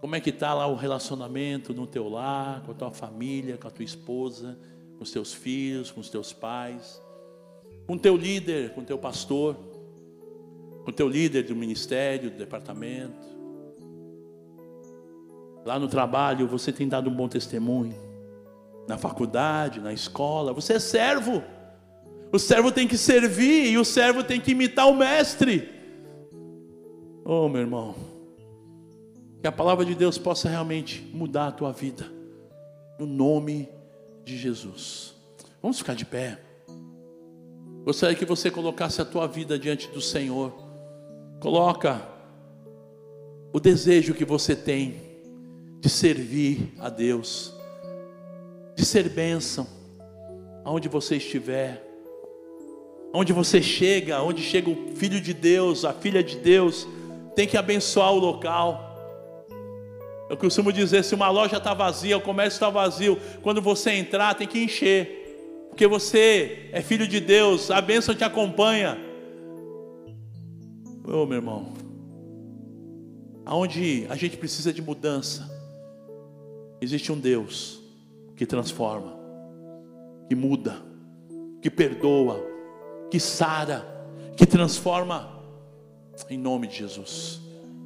Como 0.00 0.14
é 0.14 0.20
que 0.20 0.30
está 0.30 0.54
lá 0.54 0.66
o 0.66 0.76
relacionamento 0.76 1.74
no 1.74 1.86
teu 1.86 2.08
lar, 2.08 2.62
com 2.62 2.72
a 2.72 2.74
tua 2.74 2.90
família, 2.92 3.56
com 3.56 3.66
a 3.66 3.70
tua 3.70 3.84
esposa, 3.84 4.56
com 4.96 5.02
os 5.02 5.10
teus 5.10 5.32
filhos, 5.32 5.90
com 5.90 6.00
os 6.00 6.08
teus 6.08 6.32
pais, 6.32 7.02
com 7.86 7.94
o 7.94 7.98
teu 7.98 8.16
líder, 8.16 8.72
com 8.74 8.82
o 8.82 8.84
teu 8.84 8.98
pastor 8.98 9.73
com 10.84 10.90
o 10.90 10.94
teu 10.94 11.08
líder 11.08 11.44
do 11.44 11.56
ministério, 11.56 12.30
do 12.30 12.36
departamento. 12.36 13.34
Lá 15.64 15.78
no 15.78 15.88
trabalho 15.88 16.46
você 16.46 16.70
tem 16.70 16.86
dado 16.86 17.08
um 17.08 17.14
bom 17.14 17.26
testemunho. 17.26 17.94
Na 18.86 18.98
faculdade, 18.98 19.80
na 19.80 19.92
escola, 19.92 20.52
você 20.52 20.74
é 20.74 20.78
servo. 20.78 21.42
O 22.30 22.38
servo 22.38 22.70
tem 22.70 22.86
que 22.86 22.98
servir 22.98 23.70
e 23.70 23.78
o 23.78 23.84
servo 23.84 24.22
tem 24.22 24.40
que 24.40 24.50
imitar 24.50 24.88
o 24.88 24.94
mestre. 24.94 25.70
Oh, 27.24 27.48
meu 27.48 27.62
irmão, 27.62 27.94
que 29.40 29.48
a 29.48 29.52
palavra 29.52 29.84
de 29.84 29.94
Deus 29.94 30.18
possa 30.18 30.48
realmente 30.48 31.00
mudar 31.14 31.46
a 31.46 31.52
tua 31.52 31.72
vida, 31.72 32.04
no 32.98 33.06
nome 33.06 33.68
de 34.22 34.36
Jesus. 34.36 35.14
Vamos 35.62 35.78
ficar 35.78 35.94
de 35.94 36.04
pé. 36.04 36.38
Gostaria 37.84 38.16
que 38.16 38.24
você 38.26 38.50
colocasse 38.50 39.00
a 39.00 39.04
tua 39.04 39.26
vida 39.26 39.58
diante 39.58 39.88
do 39.88 40.00
Senhor. 40.00 40.63
Coloca 41.44 42.00
o 43.52 43.60
desejo 43.60 44.14
que 44.14 44.24
você 44.24 44.56
tem 44.56 44.94
de 45.78 45.90
servir 45.90 46.72
a 46.80 46.88
Deus, 46.88 47.52
de 48.74 48.82
ser 48.82 49.10
bênção, 49.10 49.66
aonde 50.64 50.88
você 50.88 51.16
estiver, 51.16 51.84
onde 53.12 53.34
você 53.34 53.60
chega, 53.60 54.22
onde 54.22 54.40
chega 54.40 54.70
o 54.70 54.96
filho 54.96 55.20
de 55.20 55.34
Deus, 55.34 55.84
a 55.84 55.92
filha 55.92 56.24
de 56.24 56.38
Deus, 56.38 56.88
tem 57.36 57.46
que 57.46 57.58
abençoar 57.58 58.10
o 58.14 58.18
local. 58.18 59.44
Eu 60.30 60.38
costumo 60.38 60.72
dizer: 60.72 61.04
se 61.04 61.14
uma 61.14 61.28
loja 61.28 61.58
está 61.58 61.74
vazia, 61.74 62.16
o 62.16 62.22
comércio 62.22 62.56
está 62.56 62.70
vazio, 62.70 63.18
quando 63.42 63.60
você 63.60 63.90
entrar, 63.90 64.32
tem 64.32 64.48
que 64.48 64.64
encher, 64.64 65.66
porque 65.68 65.86
você 65.86 66.70
é 66.72 66.80
filho 66.80 67.06
de 67.06 67.20
Deus, 67.20 67.70
a 67.70 67.82
bênção 67.82 68.14
te 68.14 68.24
acompanha. 68.24 69.12
Oh, 71.06 71.26
meu 71.26 71.36
irmão, 71.36 71.74
aonde 73.44 74.06
a 74.08 74.16
gente 74.16 74.38
precisa 74.38 74.72
de 74.72 74.80
mudança, 74.80 75.50
existe 76.80 77.12
um 77.12 77.20
Deus 77.20 77.78
que 78.34 78.46
transforma, 78.46 79.14
que 80.28 80.34
muda, 80.34 80.78
que 81.60 81.70
perdoa, 81.70 82.42
que 83.10 83.20
sara, 83.20 83.84
que 84.34 84.46
transforma, 84.46 85.42
em 86.30 86.38
nome 86.38 86.68
de 86.68 86.76
Jesus. 86.76 87.40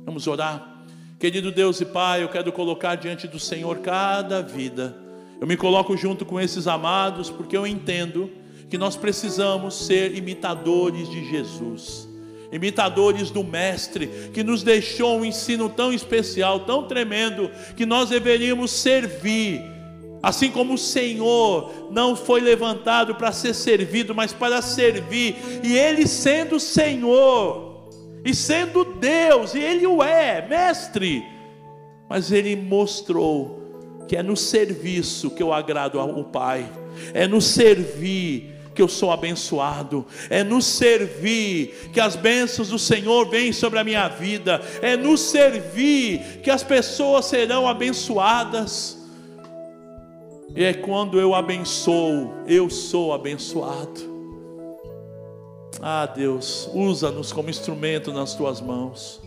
Vamos 0.05 0.27
orar. 0.27 0.87
Querido 1.19 1.51
Deus 1.51 1.81
e 1.81 1.85
Pai, 1.85 2.23
eu 2.23 2.29
quero 2.29 2.53
colocar 2.53 2.95
diante 2.95 3.27
do 3.27 3.41
Senhor 3.41 3.79
cada 3.79 4.41
vida. 4.41 4.97
Eu 5.41 5.47
me 5.47 5.57
coloco 5.57 5.97
junto 5.97 6.25
com 6.25 6.41
esses 6.41 6.69
amados 6.69 7.31
porque 7.31 7.57
eu 7.57 7.67
entendo 7.67 8.31
que 8.71 8.79
nós 8.79 8.97
precisamos 8.97 9.75
ser 9.75 10.17
imitadores 10.17 11.11
de 11.11 11.29
Jesus, 11.29 12.08
imitadores 12.51 13.31
do 13.31 13.45
Mestre, 13.45 14.31
que 14.33 14.43
nos 14.43 14.63
deixou 14.63 15.19
um 15.19 15.25
ensino 15.25 15.69
tão 15.69 15.93
especial, 15.93 16.61
tão 16.61 16.85
tremendo, 16.85 17.51
que 17.77 17.85
nós 17.85 18.09
deveríamos 18.09 18.71
servir. 18.71 19.63
Assim 20.23 20.51
como 20.51 20.75
o 20.75 20.79
Senhor 20.79 21.89
não 21.91 22.17
foi 22.17 22.41
levantado 22.41 23.15
para 23.15 23.31
ser 23.31 23.55
servido, 23.55 24.15
mas 24.15 24.33
para 24.33 24.61
servir, 24.63 25.37
e 25.63 25.77
Ele 25.77 26.07
sendo 26.07 26.59
Senhor, 26.59 27.89
e 28.25 28.35
sendo 28.35 28.85
Deus, 28.85 29.55
e 29.55 29.61
Ele 29.61 29.87
o 29.87 30.03
é, 30.03 30.47
Mestre, 30.49 31.23
mas 32.09 32.33
Ele 32.33 32.57
mostrou 32.57 33.59
que 34.09 34.17
é 34.17 34.23
no 34.23 34.37
serviço 34.37 35.31
que 35.31 35.43
eu 35.43 35.53
agrado 35.53 36.01
ao 36.01 36.25
Pai, 36.25 36.69
é 37.13 37.29
no 37.29 37.41
servir 37.41 38.58
que 38.79 38.83
eu 38.83 38.87
sou 38.89 39.11
abençoado, 39.11 40.07
é 40.31 40.45
no 40.45 40.63
servir 40.63 41.91
que 41.93 41.99
as 41.99 42.15
bênçãos 42.15 42.69
do 42.69 42.79
Senhor 42.79 43.29
vêm 43.29 43.53
sobre 43.53 43.81
a 43.81 43.83
minha 43.83 44.07
vida, 44.07 44.63
é 44.81 44.97
no 44.97 45.19
servir 45.19 46.41
que 46.45 46.49
as 46.49 46.63
pessoas 46.63 47.25
serão 47.25 47.67
abençoadas. 47.67 48.97
E 50.55 50.63
é 50.63 50.73
quando 50.73 51.19
eu 51.19 51.35
abençoo, 51.35 52.33
eu 52.47 52.71
sou 52.71 53.13
abençoado. 53.13 54.07
Ah, 55.83 56.07
Deus, 56.07 56.71
usa-nos 56.73 57.33
como 57.33 57.51
instrumento 57.51 58.13
nas 58.13 58.35
tuas 58.37 58.61
mãos. 58.61 59.21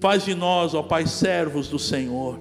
Faz 0.00 0.24
de 0.24 0.36
nós, 0.36 0.74
ó 0.74 0.82
Pai, 0.84 1.08
servos 1.08 1.66
do 1.66 1.78
Senhor 1.78 2.38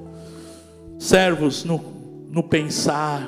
servos 1.01 1.64
no, 1.64 1.84
no 2.30 2.43
pensar, 2.43 3.28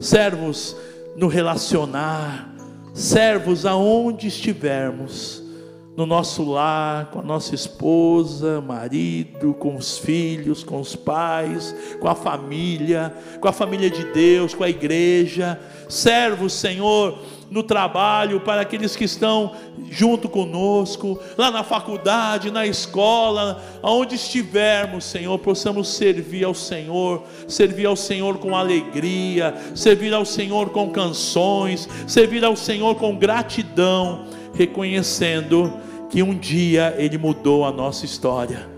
servos 0.00 0.74
no 1.16 1.28
relacionar, 1.28 2.48
servos 2.92 3.64
aonde 3.64 4.26
estivermos, 4.26 5.42
no 5.96 6.04
nosso 6.04 6.44
lar, 6.44 7.06
com 7.06 7.20
a 7.20 7.22
nossa 7.22 7.54
esposa, 7.54 8.60
marido, 8.60 9.54
com 9.54 9.76
os 9.76 9.96
filhos, 9.96 10.62
com 10.62 10.78
os 10.78 10.94
pais, 10.94 11.74
com 11.98 12.06
a 12.06 12.14
família, 12.14 13.14
com 13.40 13.48
a 13.48 13.52
família 13.52 13.88
de 13.88 14.04
Deus, 14.12 14.54
com 14.54 14.62
a 14.62 14.68
igreja, 14.68 15.58
servos, 15.88 16.52
Senhor, 16.52 17.18
no 17.50 17.62
trabalho, 17.62 18.40
para 18.40 18.60
aqueles 18.60 18.94
que 18.94 19.04
estão 19.04 19.54
junto 19.88 20.28
conosco, 20.28 21.18
lá 21.38 21.50
na 21.50 21.62
faculdade, 21.62 22.50
na 22.50 22.66
escola, 22.66 23.62
aonde 23.82 24.16
estivermos, 24.16 25.04
Senhor, 25.04 25.38
possamos 25.38 25.88
servir 25.88 26.44
ao 26.44 26.54
Senhor, 26.54 27.22
servir 27.48 27.86
ao 27.86 27.96
Senhor 27.96 28.36
com 28.36 28.54
alegria, 28.54 29.54
servir 29.74 30.12
ao 30.12 30.26
Senhor 30.26 30.70
com 30.70 30.90
canções, 30.90 31.88
servir 32.06 32.44
ao 32.44 32.56
Senhor 32.56 32.96
com 32.96 33.16
gratidão, 33.16 34.26
reconhecendo 34.56 35.72
que 36.10 36.22
um 36.22 36.36
dia 36.36 36.94
Ele 36.98 37.18
mudou 37.18 37.64
a 37.64 37.72
nossa 37.72 38.04
história, 38.04 38.68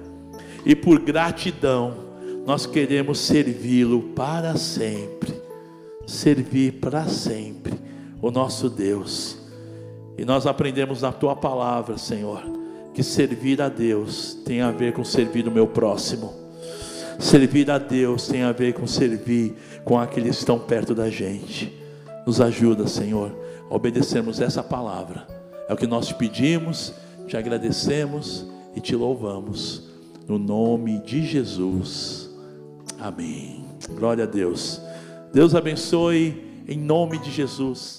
e 0.64 0.74
por 0.74 0.98
gratidão, 0.98 2.08
nós 2.44 2.66
queremos 2.66 3.18
servi-lo 3.20 4.02
para 4.14 4.56
sempre, 4.56 5.34
servir 6.06 6.72
para 6.74 7.06
sempre 7.06 7.74
o 8.20 8.30
nosso 8.30 8.68
Deus. 8.68 9.38
E 10.16 10.24
nós 10.24 10.46
aprendemos 10.46 11.02
na 11.02 11.12
tua 11.12 11.36
palavra, 11.36 11.96
Senhor, 11.96 12.42
que 12.92 13.02
servir 13.02 13.62
a 13.62 13.68
Deus 13.68 14.36
tem 14.44 14.60
a 14.60 14.70
ver 14.70 14.92
com 14.92 15.04
servir 15.04 15.46
o 15.46 15.50
meu 15.50 15.66
próximo. 15.66 16.34
Servir 17.18 17.70
a 17.70 17.78
Deus 17.78 18.26
tem 18.26 18.42
a 18.42 18.52
ver 18.52 18.74
com 18.74 18.86
servir 18.86 19.54
com 19.84 19.98
aqueles 19.98 20.36
que 20.36 20.40
estão 20.40 20.58
perto 20.58 20.94
da 20.94 21.08
gente. 21.08 21.72
Nos 22.26 22.40
ajuda, 22.40 22.86
Senhor, 22.86 23.32
a 23.70 23.74
obedecermos 23.74 24.40
essa 24.40 24.62
palavra. 24.62 25.37
É 25.68 25.72
o 25.72 25.76
que 25.76 25.86
nós 25.86 26.06
te 26.06 26.14
pedimos, 26.14 26.94
te 27.26 27.36
agradecemos 27.36 28.46
e 28.74 28.80
te 28.80 28.96
louvamos. 28.96 29.82
No 30.26 30.38
nome 30.38 30.98
de 31.00 31.26
Jesus. 31.26 32.30
Amém. 32.98 33.64
Glória 33.90 34.24
a 34.24 34.26
Deus. 34.26 34.80
Deus 35.32 35.54
abençoe 35.54 36.62
em 36.66 36.78
nome 36.78 37.18
de 37.18 37.30
Jesus. 37.30 37.97